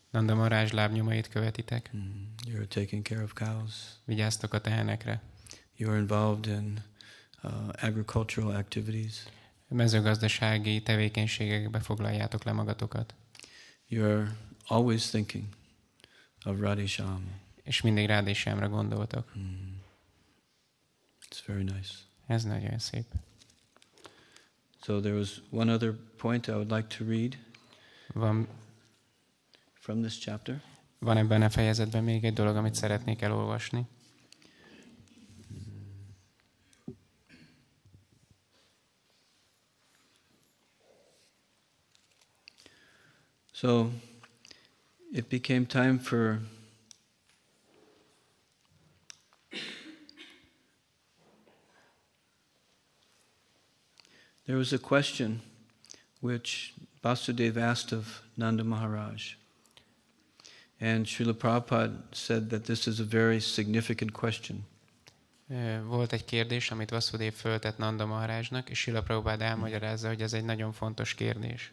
[0.09, 1.99] Nanda Marázs lábnyomait követitek, Mm,
[2.43, 3.73] You're taking care of cows.
[4.03, 5.21] vigyáztok a tehenekre.
[5.77, 6.83] You're involved in
[7.43, 9.23] uh, agricultural activities.
[9.67, 13.13] Mezőgazdasági tevékenységekbe foglaljátok le magatokat.
[13.87, 14.27] You're
[14.67, 15.43] always thinking
[16.45, 17.43] of Radhisham.
[17.63, 19.35] És mindig Sámra gondoltok.
[19.37, 19.81] Mm.
[21.29, 21.89] It's very nice.
[22.27, 23.05] Ez nagyon szép.
[24.81, 27.37] So there was one other point I would like to read
[28.13, 28.47] Van,
[29.73, 30.61] from this chapter.
[30.99, 33.85] van ebben a fejezetben még egy dolog, amit szeretnék elolvasni.
[43.65, 43.89] So
[45.11, 46.39] it became time for
[54.45, 55.41] There was a question
[56.19, 59.33] which Vasudev asked of Nanda Maharaj.
[60.79, 64.65] And Srila Prabhupada said that this is a very significant question.
[65.85, 70.45] Volt egy kérdés, amit Vasudév föltett Nanda Maharajnak, és Sila Prabhupád elmagyarázza, hogy ez egy
[70.45, 71.71] nagyon fontos kérdés.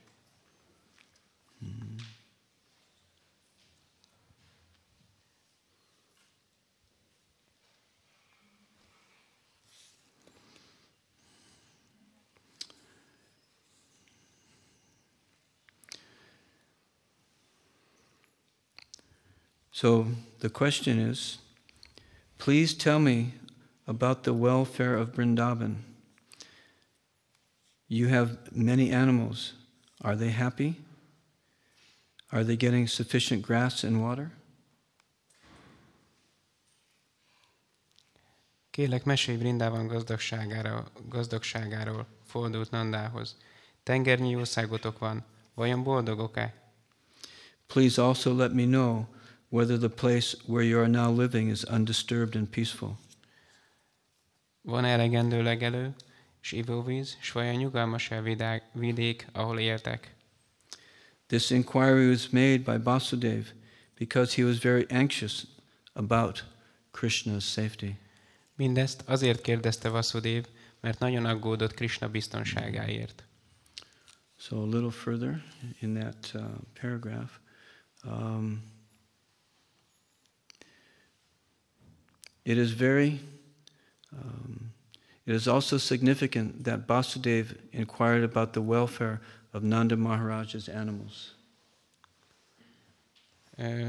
[19.83, 20.07] So
[20.39, 21.39] the question is
[22.39, 23.35] please tell me
[23.89, 25.79] about the welfare of Vrindavan.
[27.89, 29.55] You have many animals.
[30.03, 30.77] Are they happy?
[32.33, 34.31] Are they getting sufficient grass and water?
[38.71, 43.37] Kérlek, mesélj Brindában gazdagságára, gazdagságáról, fordult Nandához.
[43.83, 45.25] Tengernyi jószágotok van,
[45.55, 46.55] vajon boldogok-e?
[47.67, 49.07] Please also let me know
[49.49, 52.99] whether the place where you are now living is undisturbed and peaceful.
[54.63, 55.95] Van elegendő legelő,
[56.43, 60.15] és ivóvíz, s vajon nyugalmas-e a vidék, ahol éltek?
[61.33, 63.55] This inquiry was made by Basudev
[63.95, 65.47] because he was very anxious
[65.97, 66.43] about
[66.93, 67.97] Krishna's safety.
[68.57, 70.45] Mindezt azért kérdezte Vasudév,
[70.81, 73.25] mert nagyon aggódott Krishna biztonságáért.
[74.37, 75.43] So a little further
[75.79, 76.43] in that uh,
[76.81, 77.41] paragraph,
[78.05, 78.63] um,
[82.43, 83.21] it is very,
[84.13, 84.75] um,
[85.25, 89.21] it is also significant that Basudev inquired about the welfare
[89.53, 91.35] of Nanda Maharaj's animals.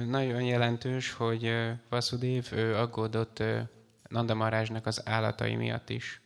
[0.07, 3.43] Nagyon jelentős, hogy ö, Vasudév ő aggódott
[4.09, 6.21] Nanda Marázsnak az állatai miatt is.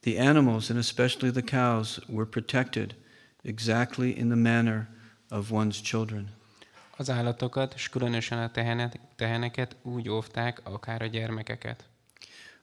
[0.00, 2.94] The animals, and especially the cows, were protected
[3.42, 4.88] exactly in the manner
[5.30, 6.30] of one's children.
[6.96, 11.84] Az állatokat, és különösen a tehenet, teheneket úgy óvták, akár a gyermekeket.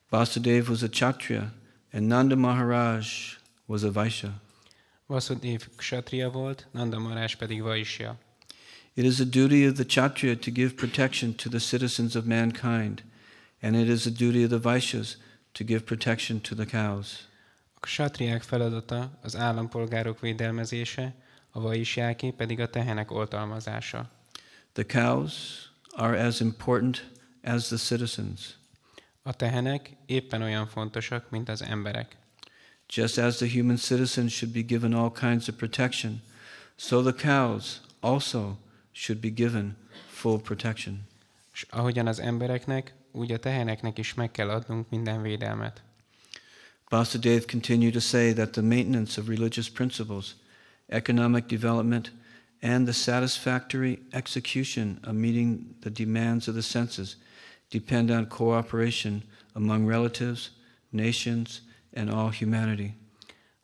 [0.09, 1.53] Vasudev was a Kshatriya,
[1.91, 3.05] and Nanda Maharaj
[3.65, 4.41] was a Vaishya.
[5.09, 8.17] Vasudév ksatria volt, Nanda Marázs pedig Vaisya.
[8.93, 13.03] It is a duty of the Kshatriya to give protection to the citizens of mankind,
[13.61, 15.17] and it is a duty of the Vaishyas
[15.51, 17.27] to give protection to the cows.
[17.73, 21.13] A ksatriák feladata az állampolgárok védelmezése,
[21.51, 24.09] a vaisjáké pedig a tehenek oltalmazása.
[24.73, 25.33] The cows
[25.95, 27.11] are as important
[27.43, 28.57] as the citizens.
[29.23, 32.17] A tehenek éppen olyan fontosak, mint az emberek.
[32.89, 36.21] Just as the human citizens should be given all kinds of protection,
[36.81, 38.57] So the cows also
[38.93, 39.75] should be given
[40.07, 41.07] full protection.
[41.53, 45.81] És ahogyan az embereknek, úgy a teheneknek is meg kell adnunk minden védelmet.
[46.89, 50.35] Vasudev continued to say that the maintenance of religious principles,
[50.87, 52.11] economic development,
[52.61, 57.17] and the satisfactory execution of meeting the demands of the senses
[57.69, 59.23] depend on cooperation
[59.53, 60.49] among relatives,
[60.91, 61.61] nations,
[61.93, 62.89] and all humanity.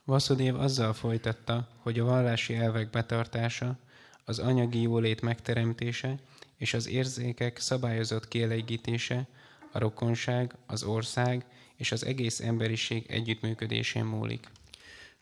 [0.03, 3.79] Vasudév azzal folytatta, hogy a vallási elvek betartása,
[4.25, 6.19] az anyagi jólét megteremtése
[6.57, 9.27] és az érzékek szabályozott kielégítése,
[9.71, 11.45] a rokonság, az ország
[11.75, 14.47] és az egész emberiség együttműködésén múlik.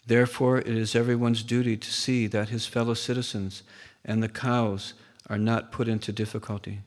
[0.06, 3.64] Therefore, it is everyone's duty to see that his fellow citizens
[4.04, 6.80] and the cows are not put into difficulty.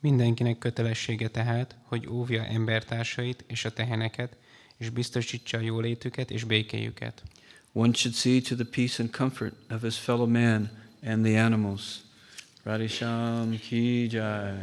[0.00, 4.36] Mindenkinek kötelessége tehát, hogy óvja embertársait és a teheneket,
[4.82, 7.22] és biztosítsa a jólétüket és békéjüket.
[7.72, 10.70] One should see to the peace and comfort of his fellow man
[11.02, 12.00] and the animals.
[12.62, 14.58] Radisham ki jai.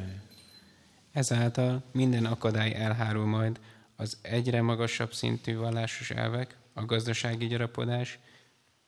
[1.12, 3.60] Ezáltal minden akadály elhárul majd
[3.96, 8.20] az egyre magasabb szintű vallásos elvek, a gazdasági gyarapodás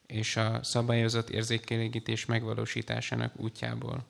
[0.07, 4.05] és a szabályozott érzékelégítés megvalósításának útjából.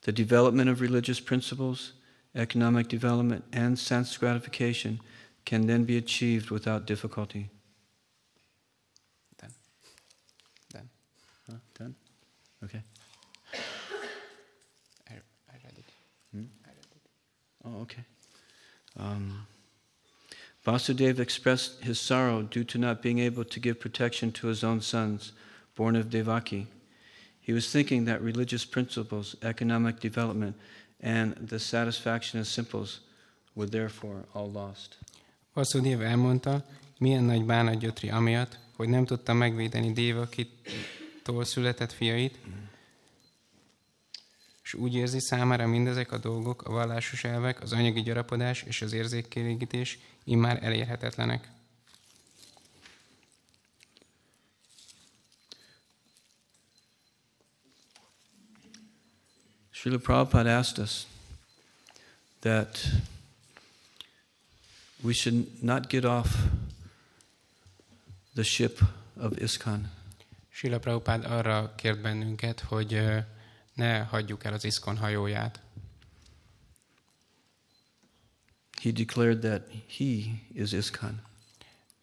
[0.00, 1.92] The development of religious principles,
[2.32, 5.00] economic development, and sense gratification
[5.48, 7.48] can then be achieved without difficulty.
[9.40, 9.54] Done.
[10.70, 10.88] Done.
[11.48, 11.56] Huh?
[11.78, 11.94] Done?
[12.62, 12.82] Okay.
[15.08, 15.84] I, I read it.
[16.32, 16.44] Hmm?
[16.66, 17.10] I read it.
[17.64, 18.04] Oh, okay.
[18.98, 19.46] Um,
[20.66, 24.82] Vasudeva expressed his sorrow due to not being able to give protection to his own
[24.82, 25.32] sons,
[25.74, 26.66] born of Devaki.
[27.40, 30.56] He was thinking that religious principles, economic development,
[31.00, 33.00] and the satisfaction of simples
[33.54, 34.98] were therefore all lost.
[35.58, 36.64] Vasudév elmondta,
[36.98, 42.38] milyen nagy bánat gyötri amiatt, hogy nem tudta megvédeni Dévakitól született fiait,
[44.62, 48.92] és úgy érzi számára mindezek a dolgok, a vallásos elvek, az anyagi gyarapodás és az
[48.92, 51.50] érzékkélégítés immár elérhetetlenek.
[59.70, 61.06] Srila Prabhupada asked us
[62.40, 62.78] that
[65.02, 66.36] we should not get off
[68.34, 68.80] the ship
[69.16, 69.88] of ISKCON.
[70.50, 73.00] Sila Prabhupád arra kért bennünket, hogy
[73.74, 75.60] ne hagyjuk el az iszkon hajóját.
[78.82, 80.04] He declared that he
[80.52, 81.22] is ISKCON.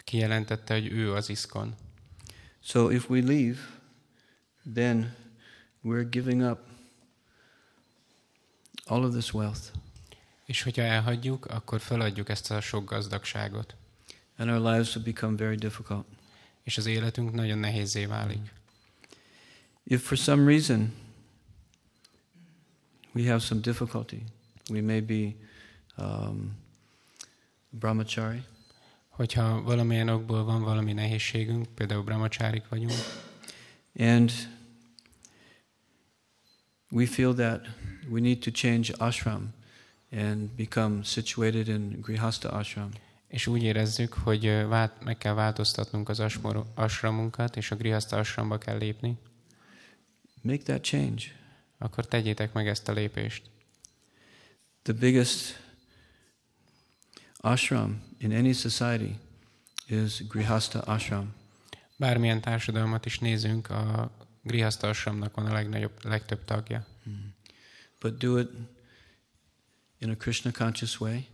[0.04, 1.76] Kijelentette, hogy ő az iszkon.
[2.64, 3.58] So if we leave,
[4.74, 5.16] then
[5.84, 6.60] we're giving up
[8.86, 9.72] all of this wealth,
[10.46, 13.76] És hogyha elhagyjuk, akkor feladjuk ezt a sok gazdagságot.
[14.38, 16.06] and our lives will become very difficult.
[16.64, 18.54] És az életünk nagyon nehézé válik.
[19.84, 20.94] If for some reason
[23.12, 24.24] we have some difficulty,
[24.70, 25.36] we may be
[25.98, 26.58] um,
[27.70, 28.44] brahmachari,
[29.16, 33.00] Hogyha valamilyen okból van valami nehézségünk, például brahmacsárik vagyunk,
[33.98, 34.32] and
[36.92, 37.68] we feel that
[38.10, 39.54] we need to change ashram
[40.16, 42.90] and become situated in grihasta ashram.
[43.28, 48.58] és úgy érezzük, hogy vált, meg kell változtatnunk az asmor, asramunkat, és a grihaszta asramba
[48.58, 49.18] kell lépni,
[50.42, 51.24] Make that change.
[51.78, 53.44] akkor tegyétek meg ezt a lépést.
[54.82, 55.64] The biggest
[57.38, 59.20] ashram in any society
[59.88, 61.34] is grihasta ashram.
[61.98, 64.12] Bármilyen társadalmat is nézünk, a
[64.42, 66.86] grihaszta asramnak van a legnagyobb, legtöbb tagja.
[68.00, 68.50] But do it
[69.98, 71.28] in a Krishna conscious way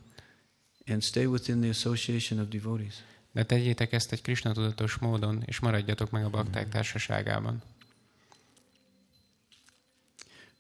[0.88, 3.04] and stay within the association of devotees.
[3.32, 7.62] De tegyétek ezt egy Krishna tudatos módon, és maradjatok meg a bakták társaságában.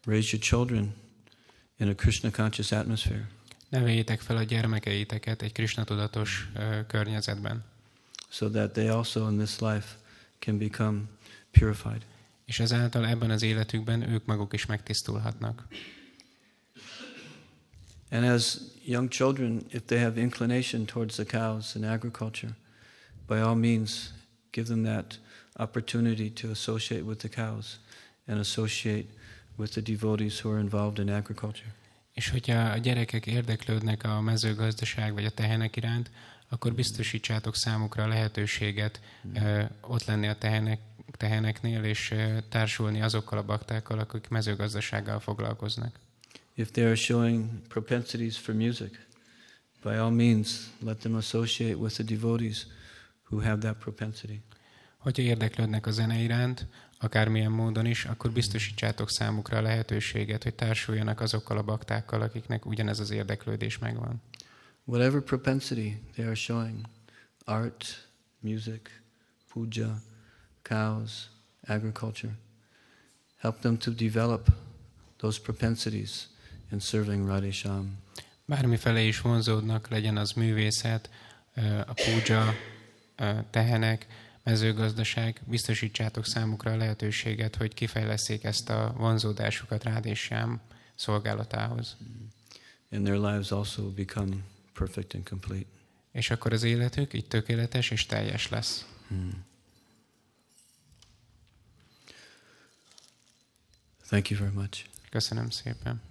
[0.03, 0.95] Raise your children
[1.77, 3.29] in a Krishna conscious atmosphere.
[3.69, 6.49] Neveljétek fel a gyermekeiteket egy Krishna tudatos
[6.87, 7.63] környezetben,
[8.29, 9.87] so that they also in this life
[10.39, 11.01] can become
[11.51, 12.05] purified.
[12.51, 15.67] és ezáltal ebben az életükben ők maguk is megtisztulhatnak.
[18.11, 22.55] And as young children, if they have inclination towards the cows and agriculture,
[23.27, 24.11] by all means,
[24.51, 25.17] give them that
[25.57, 27.79] opportunity to associate with the cows
[28.27, 29.07] and associate
[29.57, 31.73] with the devotees who are involved in agriculture.
[32.13, 36.11] És hogyha a gyerekek érdeklődnek a mezőgazdaság vagy a tehenek iránt,
[36.49, 39.35] akkor biztosítsátok számukra a lehetőséget hmm.
[39.35, 40.79] ö, ott lenni a tehenek,
[41.17, 45.99] teheneknél, és ö, társulni azokkal a baktákkal, akik mezőgazdasággal foglalkoznak.
[46.55, 49.07] If they are showing propensities for music,
[49.83, 52.65] by all means, let them associate with the devotees
[53.23, 54.41] who have that propensity.
[54.97, 56.67] Hogyha érdeklődnek a zene iránt,
[56.99, 62.99] akármilyen módon is, akkor biztosítsátok számukra a lehetőséget, hogy társuljanak azokkal a baktákkal, akiknek ugyanez
[62.99, 64.21] az érdeklődés megvan.
[64.83, 66.85] Whatever propensity they are showing
[67.45, 68.07] art,
[68.39, 68.81] music,
[69.53, 70.01] puja,
[70.61, 71.29] cows,
[71.67, 72.33] agriculture
[73.41, 74.51] help them to develop
[75.17, 76.27] those propensities
[76.71, 77.97] in serving Radhesham.
[78.45, 81.09] Bármifele is vonzódnak, legyen az művészet,
[81.85, 81.93] a
[83.15, 84.07] ö, tehenek,
[84.43, 90.61] mezőgazdaság, biztosítsátok számukra a lehetőséget, hogy kifejleszék ezt a vonzódásukat rád és Sám
[90.95, 91.97] szolgálatához.
[92.91, 94.35] And their lives also become
[94.73, 95.69] perfect and complete.
[96.11, 98.85] És akkor az életük így tökéletes és teljes lesz.
[99.07, 99.45] Hmm.
[104.07, 104.85] Thank you very much.
[105.09, 106.01] Köszönöm szépen.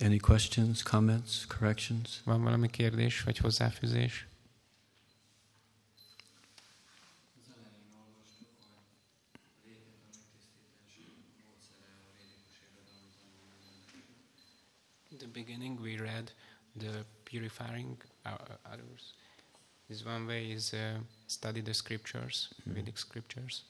[0.00, 2.20] Any questions, comments, corrections?
[2.24, 4.26] Van valami kérdés vagy hozzáfűzés?
[15.10, 16.32] In the beginning we read
[16.78, 18.32] the purifying uh,
[18.72, 19.14] others.
[19.88, 23.64] This one way is uh, study the scriptures, Vedic scriptures.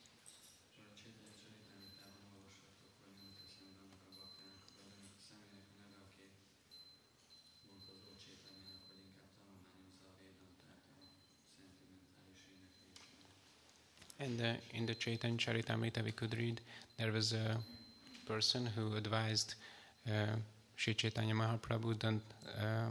[14.19, 16.61] And uh, in the Chaitanya Charitamrita we could read
[16.99, 17.59] there was a
[18.27, 19.55] person who advised
[20.09, 20.37] uh,
[20.77, 22.23] Sri Chaitanya Mahaprabhu don't
[22.61, 22.91] uh,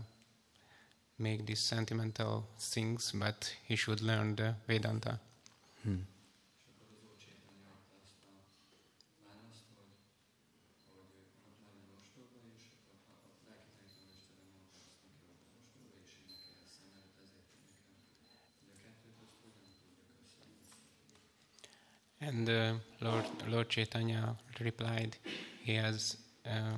[1.18, 5.20] make these sentimental things, but he should learn the Vedanta.
[5.84, 5.96] Hmm.
[22.26, 25.16] And uh, Lord, Lord Chaitanya replied,
[25.62, 26.78] he has, uh,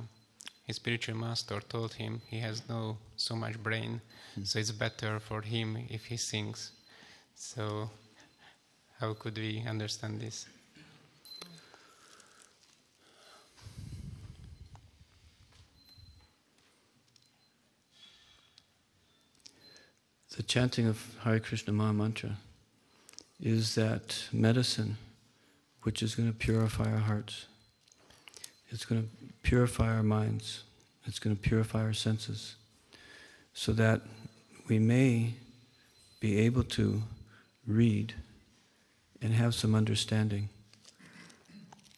[0.66, 4.02] his spiritual master told him he has no so much brain,
[4.44, 6.72] so it's better for him if he sings.
[7.34, 7.88] So,
[9.00, 10.46] how could we understand this?
[20.36, 22.36] The chanting of Hare Krishna Maha Mantra
[23.40, 24.98] is that medicine
[25.88, 27.46] which is going to purify our hearts.
[28.68, 29.08] It's going to
[29.42, 30.64] purify our minds.
[31.06, 32.56] It's going to purify our senses
[33.54, 34.02] so that
[34.68, 35.32] we may
[36.20, 37.04] be able to
[37.66, 38.12] read
[39.22, 40.50] and have some understanding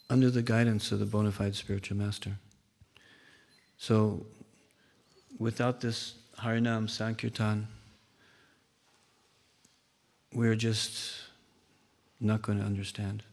[0.08, 2.36] under the guidance of the bona fide spiritual master.
[3.76, 4.24] So,
[5.36, 7.66] without this Harinam Sankirtan,
[10.32, 11.24] we're just
[12.20, 13.24] not going to understand.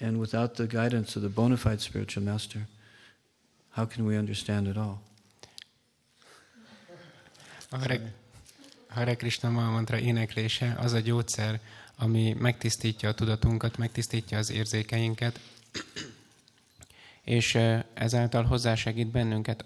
[0.00, 2.66] And without the guidance of the bona fide spiritual master,
[3.70, 5.02] how can we understand at all?
[7.70, 8.12] A Hare,
[8.88, 11.60] Hare Krishna Mantra éneklése az a gyógyszer,
[11.96, 15.40] ami megtisztítja a tudatunkat, megtisztítja az érzékeinket,
[17.22, 17.58] és
[17.94, 19.64] ezáltal hozzásegít bennünket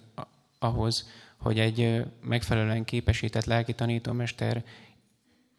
[0.58, 4.64] ahhoz, hogy egy megfelelően képesített lelki tanítómester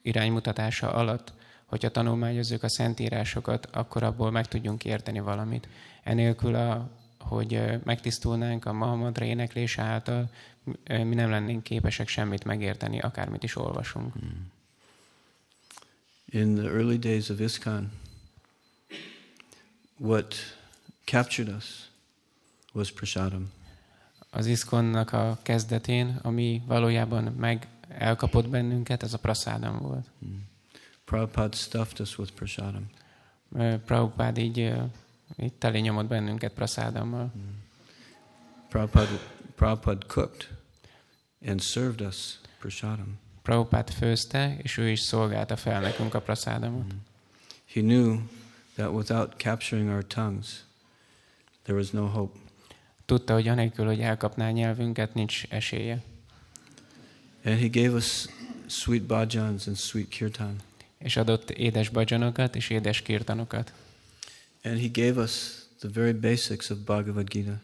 [0.02, 1.34] iránymutatása alatt,
[1.74, 5.68] hogyha tanulmányozzuk a szentírásokat, akkor abból meg tudjunk érteni valamit.
[6.04, 10.30] Enélkül, a, hogy megtisztulnánk a Mahamantra éneklése által,
[10.88, 14.14] mi nem lennénk képesek semmit megérteni, akármit is olvasunk.
[16.26, 17.92] In the early days of ISKCON,
[19.98, 20.36] what
[21.04, 21.90] captured us
[22.74, 23.52] was prasadam.
[24.30, 30.06] Az iszkonnak a kezdetén, ami valójában meg elkapott bennünket, az a praszádam volt.
[31.06, 32.90] Prabhupada stuffed us with prasadam.
[33.56, 34.84] Ö, Prabhupád így, ö,
[35.38, 37.32] így teli nyomott bennünket praszádammal.
[38.70, 39.20] Prabhupada,
[39.56, 40.48] Prabhupada cooked
[41.48, 43.20] and served us prasadam.
[43.42, 46.94] Prabhupád főzte, és ő is szolgálta fel nekünk a praszádamot.
[47.74, 48.20] He knew
[48.76, 50.64] that without capturing our tongues,
[51.64, 52.40] there was no hope.
[53.06, 56.04] Tudta, hogy anélkül, hogy elkapná nyelvünket, nincs esélye.
[57.46, 58.26] And he gave us
[58.68, 60.56] sweet bhajans and sweet kirtan.
[61.04, 63.74] És adott édes bajanokat és édes kirtanokat.
[64.64, 65.32] And he gave us
[65.80, 67.60] the very basics of Bhagavad Gita.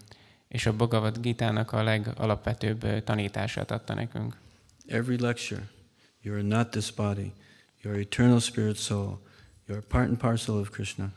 [0.48, 4.38] És a Bhagavad Gitának a legalapvetőbb tanítását adta nekünk.
[4.86, 5.70] Every lecture,
[6.22, 7.32] you are not this body.
[7.82, 9.20] You are eternal spirit soul.
[9.68, 11.12] You are part and parcel of Krishna.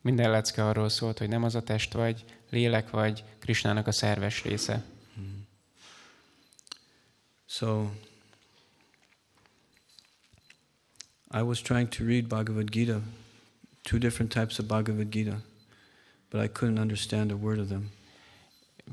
[0.00, 4.42] Minden lecke arról szólt, hogy nem az a test vagy, lélek vagy, Krisnának a szerves
[4.42, 4.84] része.
[7.46, 7.90] So
[11.32, 13.00] I was trying to read Bhagavad Gita
[13.82, 15.42] two different types of Bhagavad Gita,
[16.30, 17.90] but I couldn't understand a word of them.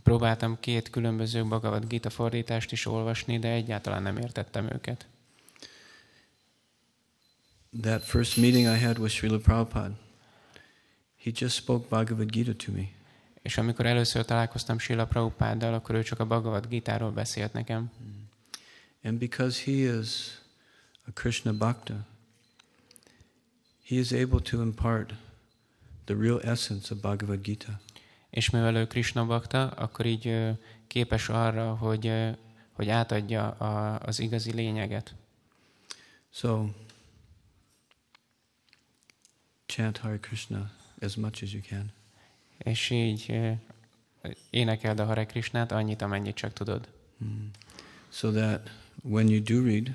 [0.04, 5.06] Próbáltam két különböző Bhagavad Gita fordítást is olvasni, de egyáltalán nem értettem őket.
[7.82, 9.98] That first meeting I had with Srila Prabhupada,
[11.24, 12.88] he just spoke Bhagavad Gita to me.
[13.42, 17.92] És amikor először találkoztam Srila Prabhupáddal, akkor ő csak a Bhagavad Gitáról beszélt nekem.
[19.04, 20.40] And because he is
[21.08, 22.06] a Krishna Bhakta,
[23.88, 25.14] he is able to impart
[26.06, 27.80] the real essence of Bhagavad Gita.
[28.30, 30.36] És mivel ő Krishna Bhakta, akkor így
[30.88, 32.12] képes arra, hogy,
[32.72, 35.16] hogy átadja a, az igazi lényeget.
[36.30, 36.70] So,
[39.66, 40.72] chant Hare Krishna
[41.02, 41.92] as much as you can.
[42.58, 43.40] És így
[44.50, 46.88] énekeld a Hare Krishnát annyit, amennyit csak tudod.
[48.10, 48.70] So that
[49.04, 49.94] when you do read,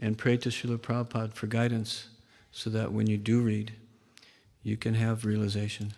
[0.00, 2.12] and pray to Srila Prabhupada for guidance,
[2.54, 3.72] so that when you do read,
[4.62, 5.88] you can have realization.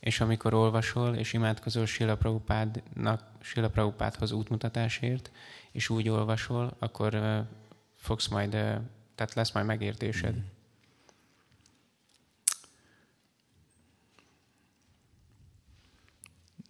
[0.00, 5.30] És amikor olvasol, és imádkozol Srila Prabhupádnak, Srila Prabhupádhoz útmutatásért,
[5.72, 7.40] és úgy olvasol, akkor ö,
[7.94, 8.76] fogsz majd, ö,
[9.14, 10.36] tehát lesz majd megértésed.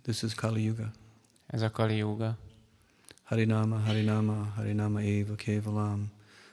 [0.03, 0.91] This is Kali Yuga.
[1.47, 2.39] Ez a Kali Yuga.
[3.23, 6.11] Harinama, Harinama, Harinama eva kevalam,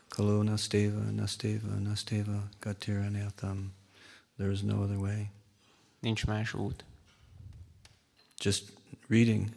[0.09, 3.73] Kalo nasteva, nasteva, nasteva, Gatira natham.
[4.37, 5.29] There is no other way.
[5.99, 6.85] Nincs más út.
[8.43, 8.71] Just
[9.07, 9.51] reading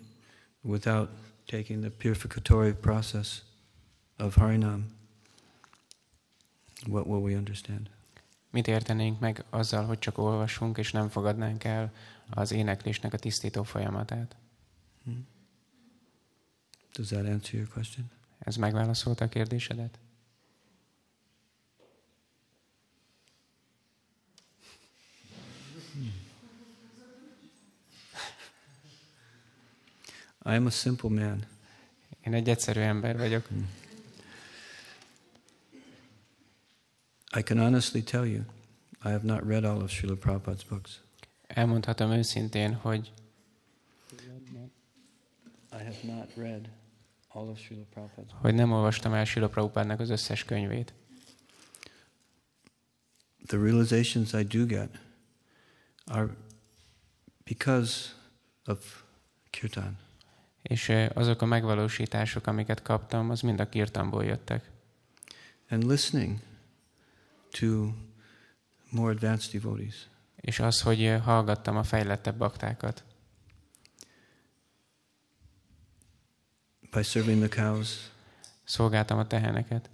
[0.60, 1.08] without
[1.46, 3.42] taking the purificatory process
[4.18, 4.82] of Harinam.
[6.86, 7.90] What will we understand?
[8.50, 11.92] Mit értenénk meg azzal, hogy csak olvasunk, és nem fogadnánk el
[12.30, 14.36] az éneklésnek a tisztító folyamatát?
[16.92, 18.10] Does that answer your question?
[18.38, 19.98] Ez megválaszolta a kérdésedet?
[30.44, 31.46] I am a simple man.
[32.20, 33.48] Én egy egyszerű ember vagyok.
[37.36, 38.44] I can honestly tell you,
[39.04, 41.00] I have not read all of Srila Prabhupada's books.
[41.46, 43.12] Elmondhatom őszintén, hogy
[45.72, 46.68] I have not read
[47.28, 48.40] all of Srila Prabhupada's books.
[48.40, 50.92] hogy nem olvastam el Srila Prabhupádnak az összes könyvét.
[53.46, 55.00] The realizations I do get
[56.04, 56.36] are
[57.44, 58.08] because
[58.66, 59.02] of
[59.50, 60.01] kirtan.
[60.62, 64.70] És azok a megvalósítások, amiket kaptam, az mind a kirtanból jöttek.
[65.68, 66.38] And listening
[67.50, 67.88] to
[68.90, 70.08] more advanced devotees.
[70.36, 73.04] És az, hogy hallgattam a fejlettebb baktákat.
[76.92, 78.10] by serving the cows
[78.64, 79.90] Szolgáltam a teheneket.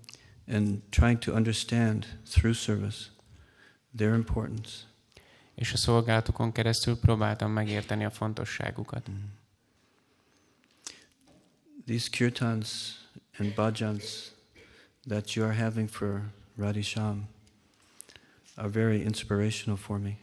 [0.47, 3.07] and trying to understand through service
[3.97, 4.71] their importance.
[5.55, 9.11] És a szolgálatukon keresztül próbáltam megérteni a fontosságukat.
[11.89, 12.99] These kirtans
[13.39, 14.33] and bhajans
[15.07, 16.23] that you are having for
[16.55, 17.29] Radhisham
[18.59, 20.19] are very inspirational for me.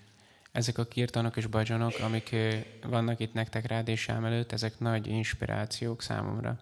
[0.52, 6.02] Ezek a kirtanok és bajanok, amik ö, vannak itt nektek rádésám előtt, ezek nagy inspirációk
[6.02, 6.60] számomra.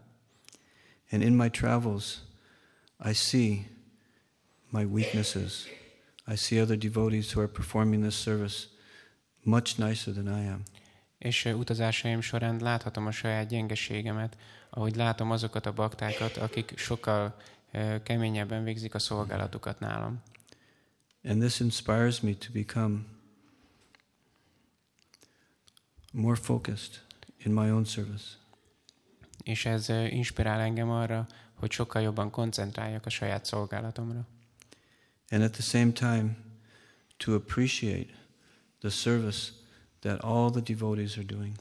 [1.12, 2.22] And in my travels,
[3.06, 3.68] I see
[4.70, 5.66] my weaknesses.
[6.28, 8.68] I see other devotees who are performing this service
[9.42, 10.64] much nicer than I am.
[11.24, 14.38] És utazásaim során láthatom a saját gyengeségemet,
[14.70, 17.36] ahogy látom azokat a baktákat, akik sokkal
[18.04, 20.22] keményebben végzik a szolgálatukat nálam.
[21.24, 23.00] And this inspires me to become
[26.12, 27.02] more focused
[27.38, 28.26] in my own service.
[29.44, 34.28] És ez inspirál engem arra, hogy sokkal jobban koncentráljak a saját szolgálatomra.
[35.30, 36.38] And at the same time,
[37.18, 38.14] to appreciate
[38.80, 39.62] the service
[40.04, 41.56] that all the devotees are doing.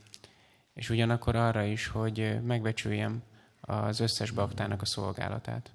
[0.75, 3.23] És ugyanakkor arra is, hogy ö, megbecsüljem
[3.61, 5.71] az összes baktának a szolgálatát.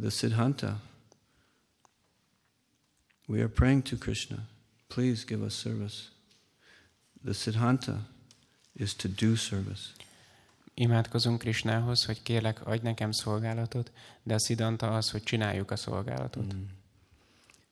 [0.00, 0.80] The Siddhanta.
[3.26, 4.48] We are praying to Krishna.
[4.86, 5.96] Please give us service.
[7.24, 8.06] The Siddhanta
[8.72, 9.82] is to do service.
[10.74, 13.92] Imádkozunk Krisnához, hogy kérlek, adj nekem szolgálatot,
[14.22, 16.54] de a szidanta az, hogy csináljuk a szolgálatot.
[16.54, 16.62] Mm.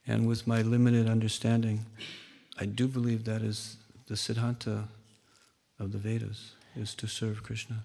[0.06, 1.80] And with my limited understanding,
[2.60, 3.58] I do believe that is
[4.12, 4.88] the Siddhanta
[5.78, 7.84] of the Vedas, is to serve Krishna.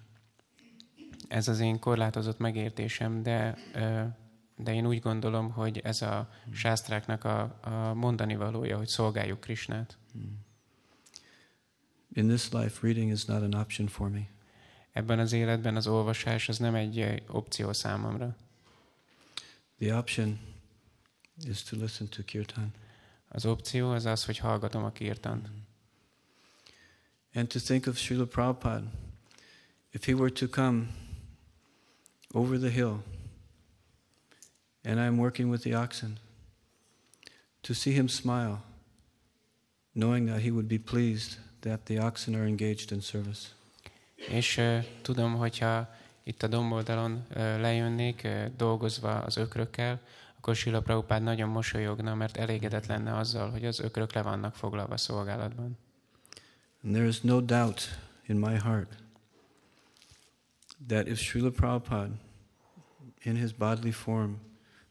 [1.28, 3.58] Ez az én korlátozott megértésem, de,
[4.56, 9.98] de én úgy gondolom, hogy ez a sásztráknak a, a mondani valója, hogy szolgáljuk Krisnát.
[12.12, 14.28] In this life, reading is not an option for me.
[14.92, 18.36] Ebben az életben az olvasás az nem egy opció számomra.
[19.78, 20.38] The option
[21.46, 22.72] is to listen to kirtan.
[23.28, 25.48] Az opció az az, hogy hallgatom a kirtant.
[27.34, 28.86] And to think of Srila Prabhupada,
[29.92, 30.88] if he were to come
[32.34, 33.02] over the hill
[34.84, 36.18] and I'm working with the oxen,
[37.62, 38.62] to see him smile,
[39.94, 43.48] knowing that he would be pleased that the oxen are engaged in service.
[44.16, 50.00] És uh, tudom, hogyha itt a domboldalon uh, lejönnék, uh, dolgozva az ökrökkel,
[50.36, 54.96] akkor Sila Prabhupád nagyon mosolyogna, mert elégedett lenne azzal, hogy az ökrök le vannak foglalva
[54.96, 55.78] szolgálatban.
[56.82, 57.90] And there is no doubt
[58.26, 58.88] in my heart
[60.86, 62.12] that if Srila Prabhupada,
[63.22, 64.40] in his bodily form,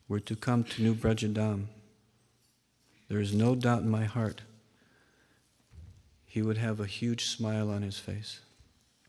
[0.08, 1.68] were to come to New Brajadam,
[3.08, 4.42] there is no doubt in my heart
[6.26, 8.42] he would have a huge smile on his face.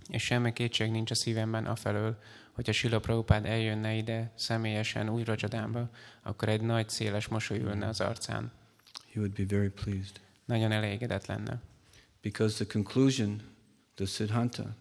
[0.09, 2.19] És semmi kétség nincs a szívemben afelől,
[2.53, 5.91] hogyha Sila Prabhupád eljönne ide személyesen új Rajadámba,
[6.23, 8.53] akkor egy nagy, széles mosoly ülne az arcán.
[9.13, 10.21] He would be very pleased.
[10.45, 11.61] Nagyon elégedett lenne.
[12.29, 13.43] Because the conclusion,
[13.97, 14.75] the Siddhanta,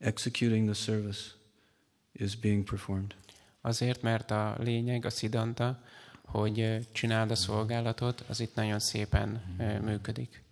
[0.00, 1.34] executing the service,
[2.14, 3.14] is being performed.
[3.60, 5.82] Azért, mert a lényeg, a szidanta,
[6.24, 9.30] hogy csináld a szolgálatot, az itt nagyon szépen
[9.82, 10.42] működik.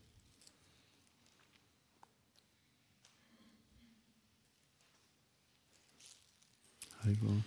[7.01, 7.37] Haribol.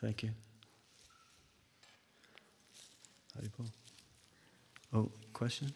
[0.00, 0.41] Thank you.
[3.34, 3.66] Haribol.
[4.92, 5.72] Oh, question?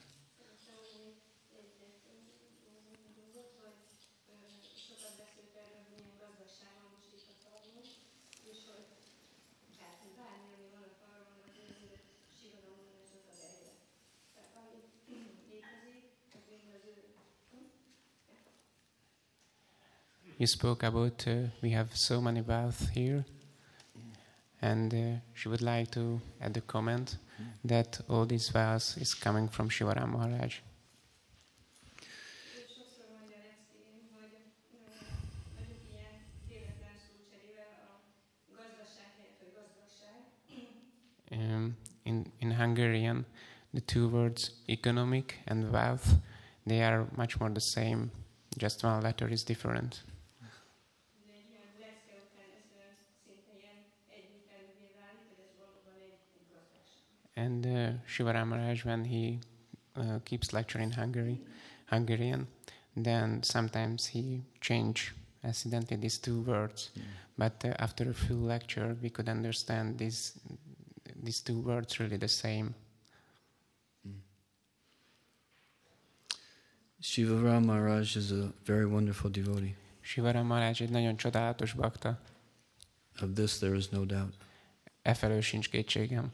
[20.39, 23.27] You spoke about uh, we have so many baths here,
[24.63, 27.17] and uh, she would like to add a comment
[27.65, 30.59] that all these vows is coming from Shivaram Maharaj.
[41.33, 43.27] Um, in in Hungarian,
[43.75, 46.15] the two words economic and wealth
[46.67, 48.11] they are much more the same.
[48.59, 50.03] Just one letter is different.
[51.27, 52.85] de egy ilyen lecke után ez ö,
[53.25, 53.81] szinte ilyen
[54.19, 57.26] együttelővé válik, hogy ez valóban egy, egy gazdaság.
[57.37, 59.41] And uh, Shivaram Maharaj, when he
[59.95, 61.41] uh, keeps lecturing Hungary,
[61.87, 62.47] Hungarian,
[62.97, 65.15] then sometimes he change
[65.45, 66.91] accidentally these two words.
[67.37, 70.33] But uh, after a full lecture, we could understand these
[71.23, 72.75] these two words really the same.
[77.03, 79.75] Shivaram Maharaj is a very wonderful devotee.
[80.03, 82.21] Shivaram Maharaj egy nagyon csodálatos bakta.
[83.21, 84.35] Of this, there is no doubt.
[85.03, 86.33] E felől sincs kétségem.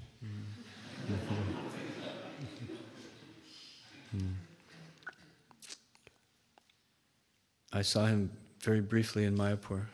[7.72, 8.30] I saw him
[8.60, 9.86] very briefly in Mayapur.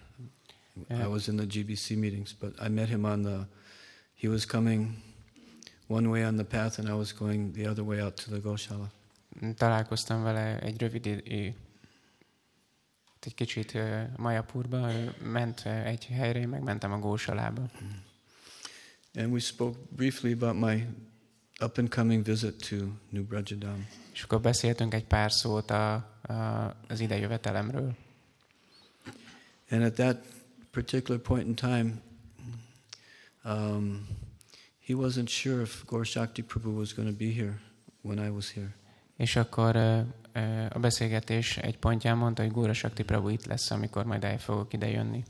[0.91, 1.05] Yeah.
[1.05, 3.47] I was in the GBC meetings, but I met him on the.
[4.15, 4.97] He was coming
[5.87, 8.41] one way on the path, and I was going the other way out to the
[8.41, 8.91] Goshala.
[9.55, 11.55] Találkoztam vele egy rövid idő,
[13.21, 13.79] egy kicsit
[14.17, 17.61] Majapurba, ő ment egy helyre, én meg mentem a Gósalába.
[17.61, 17.89] Mm.
[19.19, 20.87] And we spoke briefly about my
[21.61, 22.77] up and coming visit to
[23.11, 23.87] New Brajadam.
[24.13, 27.97] És akkor beszéltünk egy pár szót a, a, az idejövetelemről.
[29.71, 30.25] And at that
[30.71, 32.01] particular point in time,
[33.45, 34.07] um,
[34.87, 37.61] he wasn't sure if Gaur Shakti Prabhu was going to be here
[38.01, 38.75] when I was here.
[39.17, 40.01] És akkor ö,
[40.71, 44.73] a beszélgetés egy pontján mondta, hogy Góra Sakti Prabhu itt lesz, amikor majd el fogok
[44.73, 45.25] ide jönni.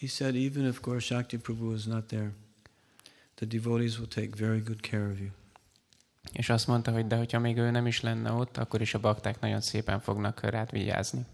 [0.00, 2.32] He said, even if Gaur Shakti Prabhu is not there,
[3.36, 5.30] the devotees will take very good care of you.
[6.32, 9.00] És azt mondta, hogy de hogyha még ő nem is lenne ott, akkor is a
[9.00, 11.26] bakták nagyon szépen fognak rád vigyázni.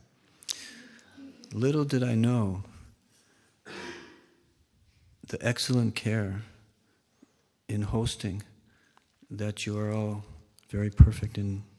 [1.51, 2.61] Little did I know
[5.27, 6.45] the excellent care
[7.67, 8.45] in hosting
[9.37, 10.25] that you are all
[10.71, 11.71] very perfect in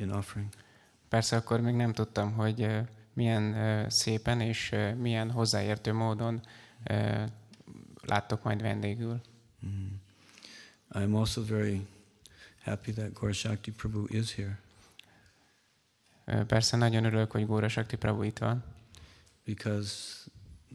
[0.00, 0.48] in offering.
[1.08, 2.66] Persze akkor még nem tudtam, hogy
[3.12, 6.42] milyen szépen és milyen hozzáértő módon
[8.02, 9.20] láttok majd vendégül.
[9.66, 10.00] Mm.
[10.92, 11.86] I'm also very
[12.62, 14.58] happy that Gaur Shakti Prabhu is here
[16.46, 18.64] Persze nagyon örülök, hogy Góra Sakti Prabhu itt van,
[19.44, 19.90] because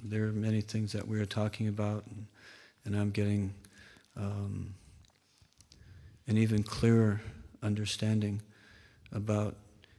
[0.09, 2.25] there are many things that we are talking about, and,
[2.85, 3.53] and I'm getting
[4.15, 4.75] um,
[6.27, 7.21] an even clearer
[7.61, 8.41] understanding
[9.11, 9.55] about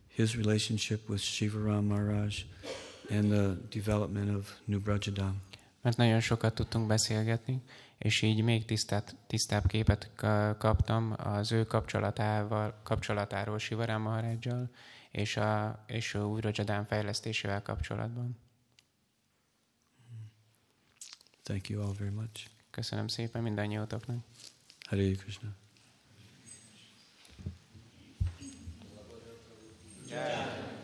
[0.09, 2.45] his relationship with Shivaram Maharaj
[3.11, 5.41] and the development of New Brajadam.
[5.87, 7.62] mert nagyon sokat tudtunk beszélgetni,
[7.99, 10.11] és így még tisztát, tisztább képet
[10.59, 14.70] kaptam az ő kapcsolatával, kapcsolatáról Sivarán Maharajjal,
[15.11, 18.39] és, a, és a újra Jadán fejlesztésével kapcsolatban.
[21.43, 22.47] Thank you all very much.
[22.70, 24.24] Köszönöm szépen mindannyiótoknak.
[24.89, 25.49] Hare Krishna.
[30.09, 30.76] Yeah.